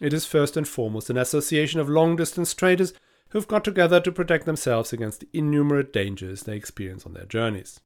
It 0.00 0.12
is 0.12 0.26
first 0.26 0.56
and 0.56 0.66
foremost 0.66 1.10
an 1.10 1.16
association 1.16 1.80
of 1.80 1.88
long 1.88 2.16
distance 2.16 2.54
traders 2.54 2.94
who've 3.30 3.48
got 3.48 3.64
together 3.64 4.00
to 4.00 4.12
protect 4.12 4.46
themselves 4.46 4.92
against 4.92 5.20
the 5.20 5.28
innumerable 5.32 5.90
dangers 5.90 6.42
they 6.42 6.56
experience 6.56 7.04
on 7.04 7.14
their 7.14 7.26
journeys. 7.26 7.80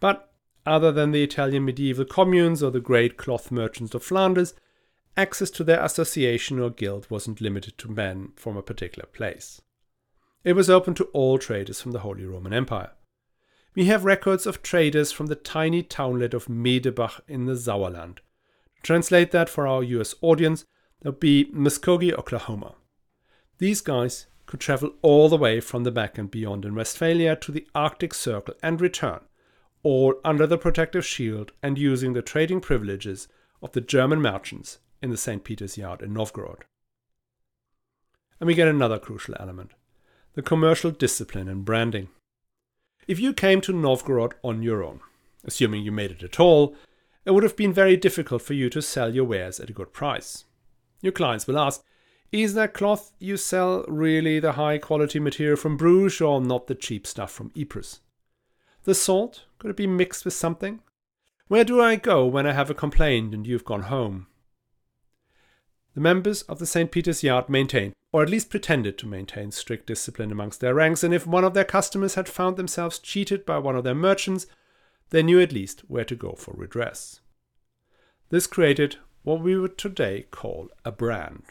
But 0.00 0.32
other 0.66 0.90
than 0.90 1.12
the 1.12 1.22
Italian 1.22 1.64
medieval 1.64 2.04
communes 2.04 2.62
or 2.62 2.70
the 2.70 2.80
great 2.80 3.16
cloth 3.16 3.50
merchants 3.50 3.94
of 3.94 4.02
Flanders, 4.02 4.54
access 5.16 5.50
to 5.50 5.64
their 5.64 5.82
association 5.82 6.58
or 6.58 6.70
guild 6.70 7.06
wasn't 7.10 7.40
limited 7.40 7.78
to 7.78 7.90
men 7.90 8.32
from 8.36 8.56
a 8.56 8.62
particular 8.62 9.06
place. 9.06 9.60
It 10.44 10.54
was 10.54 10.68
open 10.68 10.94
to 10.94 11.04
all 11.12 11.38
traders 11.38 11.80
from 11.80 11.92
the 11.92 12.00
Holy 12.00 12.24
Roman 12.24 12.52
Empire. 12.52 12.90
We 13.76 13.84
have 13.84 14.06
records 14.06 14.46
of 14.46 14.62
traders 14.62 15.12
from 15.12 15.26
the 15.26 15.34
tiny 15.34 15.82
townlet 15.82 16.32
of 16.32 16.46
Medebach 16.46 17.20
in 17.28 17.44
the 17.44 17.52
Sauerland. 17.52 18.16
To 18.16 18.82
translate 18.82 19.32
that 19.32 19.50
for 19.50 19.66
our 19.66 19.82
US 19.82 20.14
audience, 20.22 20.64
that 21.02 21.10
would 21.10 21.20
be 21.20 21.50
Muskogee, 21.52 22.14
Oklahoma. 22.14 22.76
These 23.58 23.82
guys 23.82 24.28
could 24.46 24.60
travel 24.60 24.94
all 25.02 25.28
the 25.28 25.36
way 25.36 25.60
from 25.60 25.84
the 25.84 25.90
back 25.90 26.16
and 26.16 26.30
beyond 26.30 26.64
in 26.64 26.74
Westphalia 26.74 27.36
to 27.36 27.52
the 27.52 27.66
Arctic 27.74 28.14
Circle 28.14 28.54
and 28.62 28.80
return, 28.80 29.20
all 29.82 30.14
under 30.24 30.46
the 30.46 30.56
protective 30.56 31.04
shield 31.04 31.52
and 31.62 31.76
using 31.76 32.14
the 32.14 32.22
trading 32.22 32.62
privileges 32.62 33.28
of 33.60 33.72
the 33.72 33.82
German 33.82 34.22
merchants 34.22 34.78
in 35.02 35.10
the 35.10 35.18
St. 35.18 35.44
Peter's 35.44 35.76
Yard 35.76 36.00
in 36.00 36.14
Novgorod. 36.14 36.64
And 38.40 38.46
we 38.46 38.54
get 38.54 38.68
another 38.68 38.98
crucial 38.98 39.34
element 39.38 39.72
the 40.32 40.42
commercial 40.42 40.90
discipline 40.90 41.48
and 41.48 41.64
branding. 41.64 42.08
If 43.06 43.20
you 43.20 43.32
came 43.32 43.60
to 43.60 43.72
Novgorod 43.72 44.32
on 44.42 44.64
your 44.64 44.82
own, 44.82 44.98
assuming 45.44 45.84
you 45.84 45.92
made 45.92 46.10
it 46.10 46.24
at 46.24 46.40
all, 46.40 46.74
it 47.24 47.30
would 47.30 47.44
have 47.44 47.56
been 47.56 47.72
very 47.72 47.96
difficult 47.96 48.42
for 48.42 48.54
you 48.54 48.68
to 48.70 48.82
sell 48.82 49.14
your 49.14 49.24
wares 49.24 49.60
at 49.60 49.70
a 49.70 49.72
good 49.72 49.92
price. 49.92 50.44
Your 51.02 51.12
clients 51.12 51.46
will 51.46 51.58
ask, 51.58 51.84
is 52.32 52.54
that 52.54 52.74
cloth 52.74 53.12
you 53.20 53.36
sell 53.36 53.84
really 53.86 54.40
the 54.40 54.52
high 54.52 54.78
quality 54.78 55.20
material 55.20 55.56
from 55.56 55.76
Bruges 55.76 56.20
or 56.20 56.40
not 56.40 56.66
the 56.66 56.74
cheap 56.74 57.06
stuff 57.06 57.30
from 57.30 57.52
Ypres? 57.56 58.00
The 58.82 58.94
salt, 58.94 59.44
could 59.58 59.70
it 59.70 59.76
be 59.76 59.86
mixed 59.86 60.24
with 60.24 60.34
something? 60.34 60.80
Where 61.46 61.64
do 61.64 61.80
I 61.80 61.94
go 61.94 62.26
when 62.26 62.44
I 62.44 62.52
have 62.54 62.70
a 62.70 62.74
complaint 62.74 63.34
and 63.34 63.46
you've 63.46 63.64
gone 63.64 63.82
home? 63.82 64.26
The 65.96 66.02
members 66.02 66.42
of 66.42 66.58
the 66.58 66.66
St. 66.66 66.90
Peter's 66.90 67.22
Yard 67.22 67.48
maintained, 67.48 67.94
or 68.12 68.22
at 68.22 68.28
least 68.28 68.50
pretended 68.50 68.98
to 68.98 69.06
maintain, 69.06 69.50
strict 69.50 69.86
discipline 69.86 70.30
amongst 70.30 70.60
their 70.60 70.74
ranks, 70.74 71.02
and 71.02 71.14
if 71.14 71.26
one 71.26 71.42
of 71.42 71.54
their 71.54 71.64
customers 71.64 72.16
had 72.16 72.28
found 72.28 72.58
themselves 72.58 72.98
cheated 72.98 73.46
by 73.46 73.56
one 73.56 73.74
of 73.74 73.82
their 73.82 73.94
merchants, 73.94 74.46
they 75.08 75.22
knew 75.22 75.40
at 75.40 75.52
least 75.52 75.80
where 75.88 76.04
to 76.04 76.14
go 76.14 76.32
for 76.32 76.52
redress. 76.54 77.20
This 78.28 78.46
created 78.46 78.98
what 79.22 79.40
we 79.40 79.56
would 79.56 79.78
today 79.78 80.26
call 80.30 80.68
a 80.84 80.92
brand. 80.92 81.44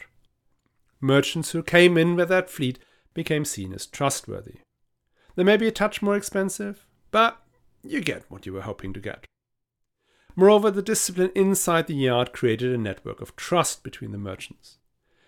Merchants 1.00 1.50
who 1.50 1.64
came 1.64 1.98
in 1.98 2.14
with 2.14 2.28
that 2.28 2.48
fleet 2.48 2.78
became 3.14 3.44
seen 3.44 3.72
as 3.72 3.84
trustworthy. 3.84 4.60
They 5.34 5.42
may 5.42 5.56
be 5.56 5.66
a 5.66 5.72
touch 5.72 6.02
more 6.02 6.16
expensive, 6.16 6.86
but 7.10 7.42
you 7.82 8.00
get 8.00 8.22
what 8.28 8.46
you 8.46 8.52
were 8.52 8.60
hoping 8.62 8.92
to 8.92 9.00
get. 9.00 9.26
Moreover, 10.38 10.70
the 10.70 10.82
discipline 10.82 11.32
inside 11.34 11.86
the 11.86 11.94
yard 11.94 12.34
created 12.34 12.70
a 12.70 12.76
network 12.78 13.22
of 13.22 13.34
trust 13.36 13.82
between 13.82 14.12
the 14.12 14.18
merchants. 14.18 14.76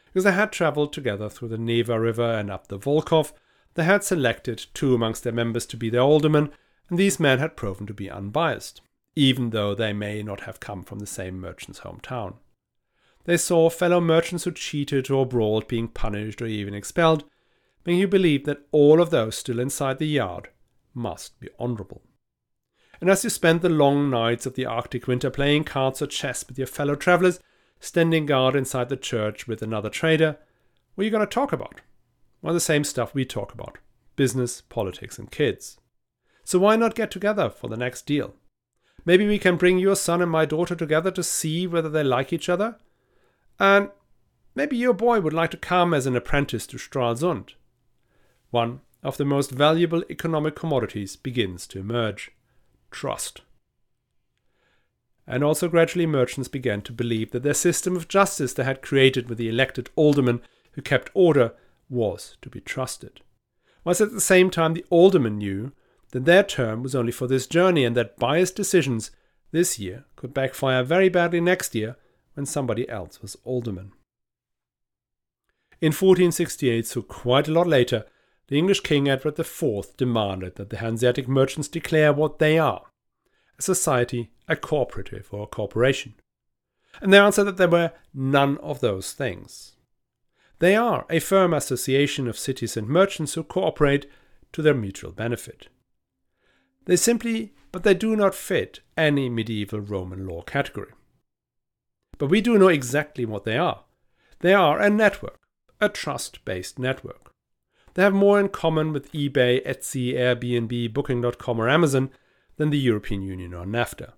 Because 0.07 0.25
they 0.25 0.33
had 0.33 0.53
travelled 0.53 0.93
together 0.93 1.31
through 1.31 1.49
the 1.49 1.57
Neva 1.57 1.99
River 1.99 2.31
and 2.31 2.51
up 2.51 2.69
the 2.69 2.79
Volkhov, 2.79 3.33
they 3.73 3.85
had 3.85 4.05
selected 4.05 4.67
two 4.75 4.95
amongst 4.95 5.25
their 5.25 5.33
members 5.33 5.65
to 5.67 5.79
be 5.79 5.89
their 5.89 6.03
aldermen, 6.03 6.53
and 6.91 6.99
these 6.99 7.19
men 7.19 7.39
had 7.39 7.57
proven 7.57 7.87
to 7.87 7.95
be 7.95 8.11
unbiased, 8.11 8.83
even 9.17 9.51
though 9.51 9.75
they 9.75 9.95
may 9.95 10.23
not 10.23 10.41
have 10.41 10.61
come 10.61 10.83
from 10.83 10.99
the 10.99 11.07
same 11.07 11.41
merchant's 11.41 11.81
hometown. 11.81 12.35
They 13.25 13.39
saw 13.39 13.71
fellow 13.71 14.01
merchants 14.01 14.45
who 14.45 14.53
cheated 14.53 15.11
or 15.11 15.25
brawled 15.25 15.69
being 15.69 15.89
punished 15.89 16.43
or 16.43 16.47
even 16.47 16.75
expelled, 16.75 17.25
making 17.87 18.01
you 18.01 18.09
believe 18.09 18.45
that 18.45 18.67
all 18.73 19.01
of 19.01 19.09
those 19.09 19.37
still 19.37 19.59
inside 19.59 19.99
the 19.99 20.07
yard 20.07 20.49
must 20.95 21.39
be 21.41 21.49
honourable 21.59 22.03
and 23.01 23.09
as 23.09 23.23
you 23.25 23.31
spend 23.31 23.61
the 23.61 23.69
long 23.69 24.11
nights 24.11 24.47
of 24.47 24.55
the 24.55 24.67
Arctic 24.67 25.07
winter 25.07 25.31
playing 25.31 25.65
cards 25.65 26.03
or 26.03 26.07
chess 26.07 26.47
with 26.47 26.59
your 26.59 26.67
fellow 26.67 26.97
travelers, 26.97 27.41
standing 27.81 28.27
guard 28.27 28.57
inside 28.57 28.89
the 28.89 28.97
church 28.97 29.47
with 29.47 29.63
another 29.63 29.89
trader, 29.89 30.37
what 30.95 31.03
are 31.03 31.05
you 31.05 31.11
going 31.11 31.25
to 31.25 31.33
talk 31.33 31.53
about? 31.53 31.81
Well, 32.43 32.55
the 32.55 32.61
same 32.61 32.85
stuff 32.85 33.15
we 33.15 33.25
talk 33.25 33.53
about 33.55 33.79
business, 34.17 34.61
politics, 34.61 35.17
and 35.17 35.31
kids. 35.31 35.79
So 36.43 36.59
why 36.59 36.75
not 36.75 36.97
get 36.97 37.13
together 37.13 37.49
for 37.51 37.69
the 37.69 37.77
next 37.77 38.05
deal? 38.05 38.35
Maybe 39.05 39.27
we 39.27 39.39
can 39.39 39.57
bring 39.57 39.79
your 39.79 39.95
son 39.95 40.21
and 40.21 40.31
my 40.31 40.45
daughter 40.45 40.75
together 40.75 41.13
to 41.13 41.23
see 41.23 41.69
whether 41.69 41.89
they 41.89 42.03
like 42.03 42.33
each 42.33 42.49
other? 42.49 42.79
And 43.61 43.91
maybe 44.57 44.77
your 44.77 44.93
boy 44.93 45.21
would 45.21 45.33
like 45.33 45.53
to 45.53 45.57
come 45.57 45.95
as 45.95 46.07
an 46.07 46.17
apprentice 46.17 46.67
to 46.69 46.79
Stralsund. 46.79 47.51
One 48.51 48.81
of 49.05 49.19
the 49.19 49.25
most 49.25 49.53
valuable 49.53 50.03
economic 50.11 50.57
commodities 50.57 51.15
begins 51.15 51.69
to 51.69 51.79
emerge 51.79 52.33
trust. 52.91 53.43
And 55.27 55.45
also, 55.45 55.69
gradually, 55.69 56.07
merchants 56.07 56.49
began 56.49 56.81
to 56.83 56.93
believe 56.93 57.33
that 57.33 57.43
their 57.43 57.55
system 57.55 57.97
of 57.97 58.09
justice 58.09 58.55
they 58.55 58.65
had 58.65 58.81
created 58.81 59.29
with 59.29 59.37
the 59.37 59.49
elected 59.49 59.91
aldermen 59.95 60.41
who 60.73 60.83
kept 60.83 61.11
order 61.13 61.53
was 61.91 62.37
to 62.41 62.49
be 62.49 62.61
trusted. 62.61 63.21
Whilst 63.85 64.01
at 64.01 64.13
the 64.13 64.21
same 64.21 64.51
time, 64.51 64.75
the 64.75 64.87
aldermen 64.91 65.39
knew 65.39 65.73
that 66.13 66.25
their 66.25 66.43
term 66.43 66.83
was 66.83 66.95
only 66.95 67.13
for 67.13 67.27
this 67.27 67.47
journey 67.47 67.85
and 67.85 67.97
that 67.97 68.19
biased 68.19 68.57
decisions 68.57 69.11
this 69.51 69.79
year 69.79 70.05
could 70.17 70.33
backfire 70.33 70.83
very 70.83 71.09
badly 71.09 71.41
next 71.41 71.75
year 71.75 71.97
when 72.35 72.47
somebody 72.47 72.89
else 72.89 73.21
was 73.21 73.37
alderman. 73.45 73.93
In 75.81 75.89
1468, 75.89 76.87
so 76.87 77.03
quite 77.03 77.49
a 77.49 77.53
lot 77.53 77.67
later, 77.67 78.05
the 78.49 78.59
English 78.59 78.81
King 78.81 79.09
Edward 79.09 79.39
IV 79.39 79.97
demanded 79.97 80.57
that 80.57 80.71
the 80.71 80.79
Hanseatic 80.79 81.29
merchants 81.29 81.69
declare 81.69 82.13
what 82.13 82.39
they 82.39 82.59
are 82.59 82.83
a 83.59 83.63
society, 83.63 84.31
a 84.47 84.55
cooperative, 84.55 85.29
or 85.33 85.43
a 85.43 85.47
corporation. 85.47 86.15
And 87.03 87.13
they 87.13 87.19
answered 87.19 87.45
that 87.45 87.57
they 87.57 87.67
were 87.67 87.93
none 88.15 88.57
of 88.59 88.81
those 88.81 89.13
things. 89.13 89.73
They 90.61 90.77
are 90.77 91.07
a 91.11 91.19
firm 91.19 91.53
association 91.53 92.29
of 92.29 92.39
cities 92.39 92.77
and 92.77 92.89
merchants 92.89 93.35
who 93.35 93.43
cooperate 93.43 94.07
to 94.53 94.63
their 94.63 94.75
mutual 94.75 95.11
benefit. 95.11 95.69
They 96.87 96.97
simply, 96.97 97.53
but 97.73 97.83
they 97.83 97.95
do 97.95 98.17
not 98.17 98.35
fit 98.35 98.81
any 98.97 99.29
medieval 99.29 99.81
Roman 99.81 100.27
law 100.27 100.43
category. 100.43 100.93
But 102.17 102.29
we 102.29 102.41
do 102.41 102.59
know 102.59 102.69
exactly 102.69 103.25
what 103.25 103.45
they 103.45 103.59
are. 103.59 103.85
They 104.41 104.55
are 104.55 104.81
a 104.81 104.89
network, 104.89 105.41
a 105.81 105.89
trust 105.89 106.45
based 106.45 106.79
network. 106.79 107.28
They 107.95 108.03
have 108.03 108.15
more 108.15 108.39
in 108.39 108.49
common 108.49 108.93
with 108.93 109.13
eBay, 109.13 109.67
Etsy, 109.67 110.15
Airbnb, 110.15 110.93
Booking.com, 110.93 111.61
or 111.61 111.69
Amazon 111.69 112.11
than 112.57 112.71
the 112.71 112.79
European 112.79 113.23
Union 113.23 113.55
or 113.55 113.65
NAFTA. 113.65 114.13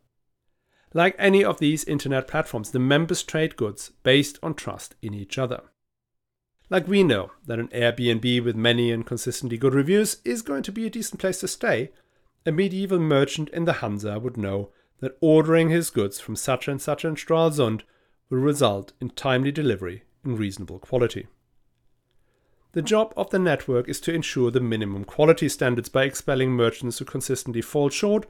Like 0.92 1.14
any 1.18 1.44
of 1.44 1.61
these 1.61 1.85
internet 1.85 2.26
platforms, 2.26 2.72
the 2.72 2.80
members 2.80 3.22
trade 3.22 3.56
goods 3.56 3.92
based 4.02 4.38
on 4.42 4.54
trust 4.54 4.96
in 5.00 5.14
each 5.14 5.38
other. 5.38 5.62
Like 6.68 6.88
we 6.88 7.02
know 7.02 7.33
that 7.46 7.59
an 7.59 7.68
Airbnb 7.68 8.44
with 8.44 8.56
many 8.56 8.90
and 8.90 9.06
consistently 9.06 9.59
good 9.59 9.74
reviews 9.74 10.18
is 10.24 10.42
going 10.42 10.62
to 10.64 10.72
be 10.72 10.87
a 10.87 10.90
decent 10.90 11.20
place 11.20 11.40
to 11.40 11.48
stay, 11.48 11.90
a 12.46 12.52
medieval 12.52 12.98
merchant 12.98 13.48
in 13.50 13.64
the 13.64 13.74
Hansa 13.74 14.18
would 14.18 14.37
know 14.37 14.70
that 15.00 15.16
ordering 15.20 15.70
his 15.70 15.90
goods 15.90 16.20
from 16.20 16.37
such 16.37 16.68
and 16.68 16.80
such 16.80 17.04
in 17.04 17.14
Stralsund 17.14 17.83
will 18.28 18.38
result 18.38 18.92
in 19.00 19.11
timely 19.11 19.52
delivery 19.52 20.04
in 20.24 20.37
reasonable 20.37 20.78
quality. 20.78 21.26
The 22.72 22.83
job 22.83 23.12
of 23.16 23.30
the 23.30 23.38
network 23.38 23.88
is 23.88 24.00
to 24.02 24.14
ensure 24.14 24.50
the 24.50 24.61
minimum 24.61 25.04
quality 25.04 25.48
standards 25.48 25.88
by 25.88 26.04
expelling 26.04 26.52
merchants 26.52 26.98
who 26.98 27.04
consistently 27.04 27.62
fall 27.62 27.88
short 27.88 28.26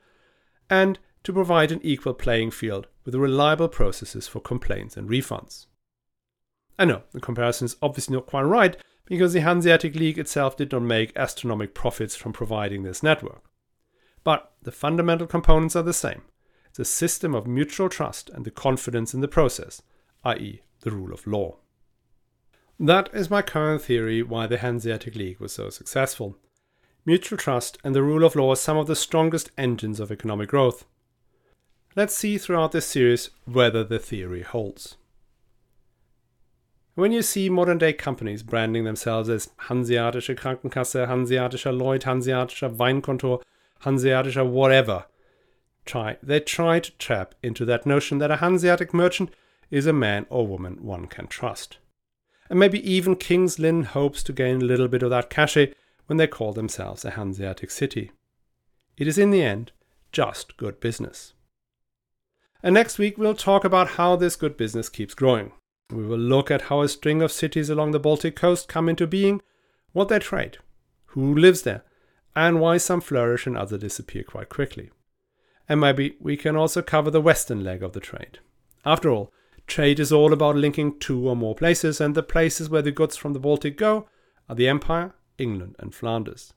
and 0.70 0.98
to 1.24 1.32
provide 1.32 1.70
an 1.70 1.80
equal 1.82 2.14
playing 2.14 2.52
field 2.52 2.86
with 3.04 3.14
reliable 3.14 3.68
processes 3.68 4.26
for 4.26 4.40
complaints 4.40 4.96
and 4.96 5.10
refunds. 5.10 5.66
I 6.78 6.86
know 6.86 7.02
the 7.12 7.20
comparison 7.20 7.66
is 7.66 7.76
obviously 7.82 8.14
not 8.14 8.26
quite 8.26 8.42
right 8.42 8.76
because 9.04 9.34
the 9.34 9.40
Hanseatic 9.40 9.94
League 9.94 10.18
itself 10.18 10.56
did 10.56 10.72
not 10.72 10.82
make 10.82 11.16
astronomical 11.16 11.74
profits 11.74 12.16
from 12.16 12.32
providing 12.32 12.82
this 12.82 13.02
network. 13.02 13.42
But 14.24 14.52
the 14.62 14.72
fundamental 14.72 15.26
components 15.26 15.76
are 15.76 15.82
the 15.82 15.92
same. 15.92 16.22
A 16.78 16.84
system 16.86 17.34
of 17.34 17.46
mutual 17.46 17.90
trust 17.90 18.30
and 18.30 18.46
the 18.46 18.50
confidence 18.50 19.12
in 19.12 19.20
the 19.20 19.28
process, 19.28 19.82
i.e., 20.24 20.62
the 20.80 20.90
rule 20.90 21.12
of 21.12 21.26
law. 21.26 21.58
That 22.82 23.10
is 23.12 23.28
my 23.28 23.42
current 23.42 23.82
theory 23.82 24.22
why 24.22 24.46
the 24.46 24.56
Hanseatic 24.56 25.14
League 25.14 25.38
was 25.38 25.52
so 25.52 25.68
successful. 25.68 26.38
Mutual 27.04 27.36
trust 27.36 27.76
and 27.84 27.94
the 27.94 28.02
rule 28.02 28.24
of 28.24 28.34
law 28.34 28.52
are 28.52 28.56
some 28.56 28.78
of 28.78 28.86
the 28.86 28.96
strongest 28.96 29.50
engines 29.58 30.00
of 30.00 30.10
economic 30.10 30.48
growth. 30.48 30.86
Let's 31.94 32.16
see 32.16 32.38
throughout 32.38 32.72
this 32.72 32.86
series 32.86 33.28
whether 33.44 33.84
the 33.84 33.98
theory 33.98 34.40
holds. 34.40 34.96
When 36.94 37.12
you 37.12 37.20
see 37.20 37.50
modern 37.50 37.76
day 37.76 37.92
companies 37.92 38.42
branding 38.42 38.84
themselves 38.84 39.28
as 39.28 39.50
Hanseatische 39.68 40.34
Krankenkasse, 40.34 41.06
Hanseatischer 41.06 41.76
Lloyd, 41.76 42.04
Hanseatischer 42.04 42.74
Weinkontor, 42.74 43.42
Hanseatischer 43.82 44.48
whatever, 44.48 45.04
try, 45.84 46.16
they 46.22 46.40
try 46.40 46.80
to 46.80 46.92
tap 46.92 47.34
into 47.42 47.66
that 47.66 47.84
notion 47.84 48.16
that 48.18 48.30
a 48.30 48.36
Hanseatic 48.36 48.94
merchant 48.94 49.34
is 49.70 49.86
a 49.86 49.92
man 49.92 50.24
or 50.30 50.46
woman 50.46 50.78
one 50.80 51.06
can 51.06 51.26
trust. 51.26 51.76
And 52.50 52.58
maybe 52.58 52.90
even 52.90 53.14
King's 53.14 53.60
Lynn 53.60 53.84
hopes 53.84 54.24
to 54.24 54.32
gain 54.32 54.60
a 54.60 54.64
little 54.64 54.88
bit 54.88 55.04
of 55.04 55.10
that 55.10 55.30
cachet 55.30 55.72
when 56.06 56.16
they 56.16 56.26
call 56.26 56.52
themselves 56.52 57.04
a 57.04 57.12
Hanseatic 57.12 57.70
city. 57.70 58.10
It 58.98 59.06
is 59.06 59.16
in 59.16 59.30
the 59.30 59.42
end 59.42 59.70
just 60.10 60.56
good 60.56 60.80
business. 60.80 61.32
And 62.62 62.74
next 62.74 62.98
week 62.98 63.16
we'll 63.16 63.34
talk 63.34 63.64
about 63.64 63.90
how 63.90 64.16
this 64.16 64.34
good 64.34 64.56
business 64.56 64.88
keeps 64.88 65.14
growing. 65.14 65.52
We 65.90 66.04
will 66.04 66.18
look 66.18 66.50
at 66.50 66.62
how 66.62 66.82
a 66.82 66.88
string 66.88 67.22
of 67.22 67.32
cities 67.32 67.70
along 67.70 67.92
the 67.92 68.00
Baltic 68.00 68.34
coast 68.34 68.68
come 68.68 68.88
into 68.88 69.06
being, 69.06 69.40
what 69.92 70.08
they 70.08 70.18
trade, 70.18 70.58
who 71.06 71.34
lives 71.34 71.62
there, 71.62 71.84
and 72.34 72.60
why 72.60 72.76
some 72.78 73.00
flourish 73.00 73.46
and 73.46 73.56
others 73.56 73.80
disappear 73.80 74.24
quite 74.24 74.48
quickly. 74.48 74.90
And 75.68 75.80
maybe 75.80 76.16
we 76.20 76.36
can 76.36 76.56
also 76.56 76.82
cover 76.82 77.10
the 77.10 77.20
western 77.20 77.62
leg 77.62 77.82
of 77.82 77.92
the 77.92 78.00
trade. 78.00 78.40
After 78.84 79.08
all, 79.08 79.32
trade 79.70 79.98
is 79.98 80.12
all 80.12 80.32
about 80.32 80.56
linking 80.56 80.98
two 80.98 81.28
or 81.28 81.34
more 81.34 81.54
places, 81.54 82.00
and 82.00 82.14
the 82.14 82.22
places 82.22 82.68
where 82.68 82.82
the 82.82 82.90
goods 82.90 83.16
from 83.16 83.32
the 83.32 83.40
Baltic 83.40 83.78
go 83.78 84.06
are 84.48 84.54
the 84.54 84.68
Empire, 84.68 85.14
England, 85.38 85.76
and 85.78 85.94
Flanders. 85.94 86.52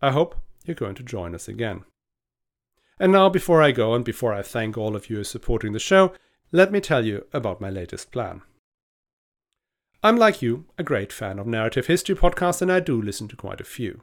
I 0.00 0.12
hope 0.12 0.36
you're 0.64 0.76
going 0.76 0.94
to 0.96 1.02
join 1.02 1.34
us 1.34 1.48
again. 1.48 1.84
And 3.00 3.10
now, 3.12 3.28
before 3.28 3.62
I 3.62 3.72
go 3.72 3.94
and 3.94 4.04
before 4.04 4.32
I 4.32 4.42
thank 4.42 4.76
all 4.76 4.94
of 4.94 5.08
you 5.08 5.16
for 5.16 5.24
supporting 5.24 5.72
the 5.72 5.78
show, 5.78 6.12
let 6.52 6.70
me 6.70 6.80
tell 6.80 7.04
you 7.04 7.26
about 7.32 7.60
my 7.60 7.70
latest 7.70 8.12
plan. 8.12 8.42
I'm 10.02 10.16
like 10.16 10.40
you, 10.40 10.66
a 10.76 10.84
great 10.84 11.12
fan 11.12 11.38
of 11.38 11.46
narrative 11.46 11.86
history 11.86 12.14
podcasts, 12.14 12.62
and 12.62 12.70
I 12.70 12.80
do 12.80 13.00
listen 13.00 13.26
to 13.28 13.36
quite 13.36 13.60
a 13.60 13.64
few. 13.64 14.02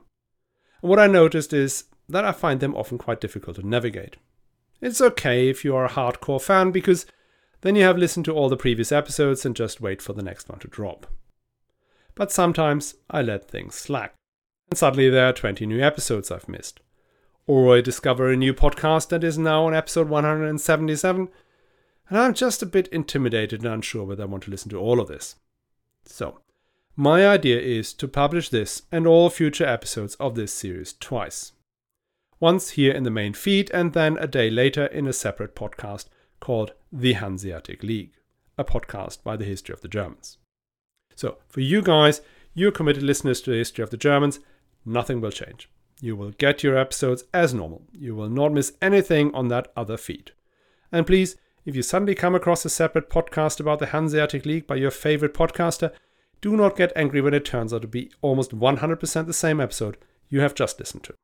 And 0.82 0.90
what 0.90 1.00
I 1.00 1.08
noticed 1.08 1.54
is 1.54 1.86
that 2.10 2.26
I 2.26 2.32
find 2.32 2.60
them 2.60 2.76
often 2.76 2.98
quite 2.98 3.22
difficult 3.22 3.56
to 3.56 3.68
navigate. 3.68 4.18
It's 4.82 5.02
okay 5.02 5.50
if 5.50 5.64
you 5.64 5.76
are 5.76 5.86
a 5.86 5.90
hardcore 5.90 6.42
fan 6.42 6.72
because 6.72 7.06
then 7.66 7.76
you 7.76 7.82
have 7.82 7.98
listened 7.98 8.24
to 8.24 8.32
all 8.32 8.48
the 8.48 8.56
previous 8.56 8.92
episodes 8.92 9.44
and 9.44 9.56
just 9.56 9.82
wait 9.82 10.00
for 10.00 10.14
the 10.14 10.22
next 10.22 10.48
one 10.48 10.60
to 10.60 10.68
drop. 10.68 11.08
But 12.14 12.32
sometimes 12.32 12.94
I 13.10 13.24
let 13.24 13.50
things 13.50 13.74
slack, 13.74 14.14
and 14.70 14.78
suddenly 14.78 15.10
there 15.10 15.26
are 15.26 15.34
20 15.34 15.66
new 15.66 15.82
episodes 15.82 16.30
I've 16.30 16.48
missed. 16.48 16.80
Or 17.48 17.76
I 17.76 17.82
discover 17.82 18.30
a 18.30 18.36
new 18.38 18.54
podcast 18.54 19.10
that 19.10 19.24
is 19.24 19.40
now 19.40 19.66
on 19.66 19.74
episode 19.74 20.10
177, 20.10 21.30
and 22.08 22.20
I'm 22.20 22.36
just 22.36 22.62
a 22.62 22.68
bit 22.68 22.88
intimidated 22.90 23.64
and 23.64 23.74
unsure 23.74 24.04
whether 24.04 24.22
I 24.22 24.28
want 24.28 24.44
to 24.44 24.52
listen 24.52 24.70
to 24.70 24.78
all 24.78 25.00
of 25.00 25.08
this. 25.08 25.36
So, 26.06 26.42
my 26.96 27.28
idea 27.28 27.60
is 27.60 27.94
to 27.94 28.08
publish 28.08 28.50
this 28.50 28.84
and 28.92 29.08
all 29.08 29.32
future 29.32 29.66
episodes 29.66 30.14
of 30.20 30.36
this 30.36 30.54
series 30.54 30.94
twice. 30.94 31.54
Once 32.40 32.72
here 32.72 32.94
in 32.94 33.02
the 33.02 33.10
main 33.10 33.34
feed, 33.34 33.72
and 33.72 33.94
then 33.94 34.20
a 34.20 34.28
day 34.28 34.52
later 34.52 34.86
in 34.86 35.08
a 35.08 35.14
separate 35.14 35.56
podcast 35.56 36.10
called 36.46 36.74
The 36.92 37.14
Hanseatic 37.14 37.82
League, 37.82 38.12
a 38.56 38.64
podcast 38.64 39.24
by 39.24 39.36
the 39.36 39.46
history 39.46 39.74
of 39.74 39.82
the 39.82 39.88
Germans. 39.88 40.38
So, 41.16 41.40
for 41.48 41.62
you 41.62 41.82
guys, 41.82 42.22
you 42.54 42.72
committed 42.72 43.02
listeners 43.02 43.42
to 43.42 43.50
the 43.50 43.58
history 43.58 43.82
of 43.82 43.90
the 43.90 43.98
Germans, 43.98 44.40
nothing 44.86 45.22
will 45.22 45.32
change. 45.32 45.72
You 46.02 46.16
will 46.16 46.30
get 46.30 46.62
your 46.62 46.78
episodes 46.78 47.24
as 47.34 47.56
normal. 47.56 47.88
You 47.92 48.14
will 48.14 48.30
not 48.30 48.54
miss 48.54 48.74
anything 48.80 49.34
on 49.34 49.48
that 49.48 49.72
other 49.76 49.98
feed. 49.98 50.34
And 50.92 51.08
please, 51.08 51.36
if 51.66 51.76
you 51.76 51.82
suddenly 51.82 52.14
come 52.14 52.36
across 52.36 52.64
a 52.64 52.70
separate 52.70 53.10
podcast 53.10 53.60
about 53.60 53.80
the 53.80 53.88
Hanseatic 53.88 54.46
League 54.46 54.68
by 54.68 54.76
your 54.76 54.92
favorite 54.92 55.34
podcaster, 55.34 55.94
do 56.42 56.56
not 56.56 56.78
get 56.78 56.94
angry 56.96 57.22
when 57.22 57.34
it 57.34 57.44
turns 57.44 57.74
out 57.74 57.82
to 57.82 57.88
be 57.88 58.12
almost 58.22 58.56
100% 58.56 59.26
the 59.26 59.34
same 59.34 59.60
episode 59.60 59.98
you 60.30 60.42
have 60.42 60.54
just 60.54 60.78
listened 60.78 61.06
to. 61.06 61.16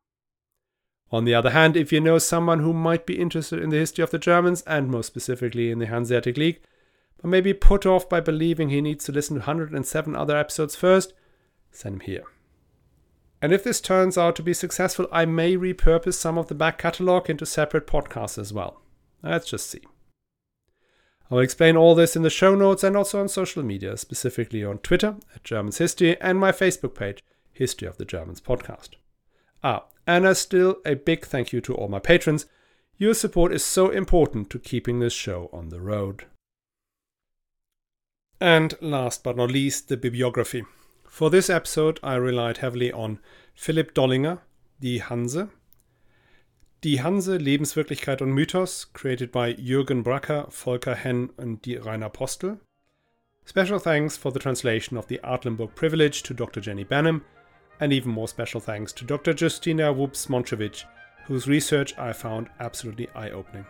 On 1.12 1.26
the 1.26 1.36
other 1.36 1.50
hand, 1.50 1.76
if 1.76 1.92
you 1.92 2.00
know 2.00 2.18
someone 2.18 2.60
who 2.60 2.74
might 2.74 3.06
be 3.06 3.20
interested 3.20 3.62
in 3.62 3.70
the 3.70 3.78
history 3.78 4.04
of 4.04 4.12
the 4.12 4.20
Germans, 4.20 4.62
and 4.62 4.90
most 4.90 5.08
specifically 5.08 5.70
in 5.70 5.80
the 5.80 5.88
Hanseatic 5.88 6.38
League, 6.38 6.62
but 7.18 7.30
may 7.30 7.42
be 7.42 7.54
put 7.54 7.86
off 7.86 8.08
by 8.08 8.22
believing 8.22 8.70
he 8.70 8.82
needs 8.82 9.04
to 9.06 9.12
listen 9.12 9.36
to 9.36 9.42
107 9.42 10.16
other 10.16 10.38
episodes 10.38 10.76
first, 10.76 11.14
send 11.70 11.96
him 11.96 12.00
here. 12.02 12.24
And 13.42 13.52
if 13.52 13.64
this 13.64 13.82
turns 13.82 14.18
out 14.18 14.36
to 14.38 14.44
be 14.44 14.54
successful, 14.54 15.08
I 15.12 15.26
may 15.26 15.58
repurpose 15.58 16.14
some 16.14 16.38
of 16.38 16.48
the 16.48 16.56
back 16.56 16.78
catalogue 16.78 17.30
into 17.30 17.46
separate 17.46 17.88
podcasts 17.88 18.38
as 18.38 18.54
well. 18.54 18.82
Let's 19.24 19.50
just 19.50 19.70
see. 19.70 19.82
I 21.30 21.36
will 21.36 21.42
explain 21.42 21.76
all 21.76 21.96
this 21.96 22.16
in 22.16 22.22
the 22.22 22.30
show 22.30 22.56
notes 22.56 22.84
and 22.84 22.96
also 22.96 23.20
on 23.20 23.30
social 23.30 23.64
media, 23.64 23.98
specifically 23.98 24.64
on 24.64 24.78
Twitter 24.80 25.16
at 25.34 25.44
Germans 25.44 25.80
History 25.80 26.20
and 26.22 26.40
my 26.40 26.52
Facebook 26.52 26.94
page, 26.94 27.24
History 27.52 27.88
of 27.88 27.98
the 27.98 28.06
Germans 28.06 28.42
Podcast. 28.42 28.90
Ah, 29.64 29.86
and 30.06 30.26
as 30.26 30.40
still 30.40 30.78
a 30.86 30.96
big 30.96 31.26
thank 31.26 31.54
you 31.54 31.62
to 31.62 31.74
all 31.74 31.88
my 31.88 32.00
patrons. 32.00 32.46
Your 32.98 33.14
support 33.14 33.52
is 33.52 33.64
so 33.64 33.90
important 33.90 34.50
to 34.52 34.60
keeping 34.60 35.00
this 35.00 35.14
show 35.14 35.50
on 35.52 35.70
the 35.70 35.82
road. 35.82 36.26
And 38.40 38.74
last 38.82 39.24
but 39.24 39.38
not 39.38 39.52
least, 39.52 39.88
the 39.88 39.98
bibliography. 39.98 40.66
For 41.08 41.30
this 41.30 41.50
episode, 41.50 42.00
I 42.02 42.16
relied 42.16 42.58
heavily 42.58 42.92
on 42.92 43.20
Philippe 43.54 43.94
Dollinger, 43.94 44.40
Die 44.80 45.00
Hanse, 45.00 45.50
Die 46.82 46.98
Hanse, 46.98 47.38
Lebenswirklichkeit 47.38 48.22
und 48.22 48.34
Mythos, 48.34 48.92
created 48.94 49.32
by 49.32 49.54
Jürgen 49.54 50.04
Bracker, 50.04 50.48
Volker 50.50 50.96
Henn 50.96 51.30
and 51.38 51.62
die 51.62 51.78
Rainer 51.78 52.10
Postel. 52.10 52.60
Special 53.46 53.80
thanks 53.80 54.18
for 54.18 54.32
the 54.32 54.40
translation 54.40 54.98
of 54.98 55.08
the 55.08 55.20
Artlenburg 55.24 55.76
Privilege 55.76 56.24
to 56.24 56.34
Dr. 56.34 56.62
Jenny 56.62 56.84
Benham, 56.84 57.24
and 57.82 57.92
even 57.92 58.12
more 58.12 58.28
special 58.28 58.62
thanks 58.62 58.94
to 58.94 59.04
Dr. 59.04 59.34
Justyna 59.34 59.94
Wubs-Mrozewicz, 59.94 60.86
whose 61.26 61.48
research 61.48 61.98
I 61.98 62.14
found 62.14 62.48
absolutely 62.60 63.10
eye 63.14 63.32
opening. 63.32 63.66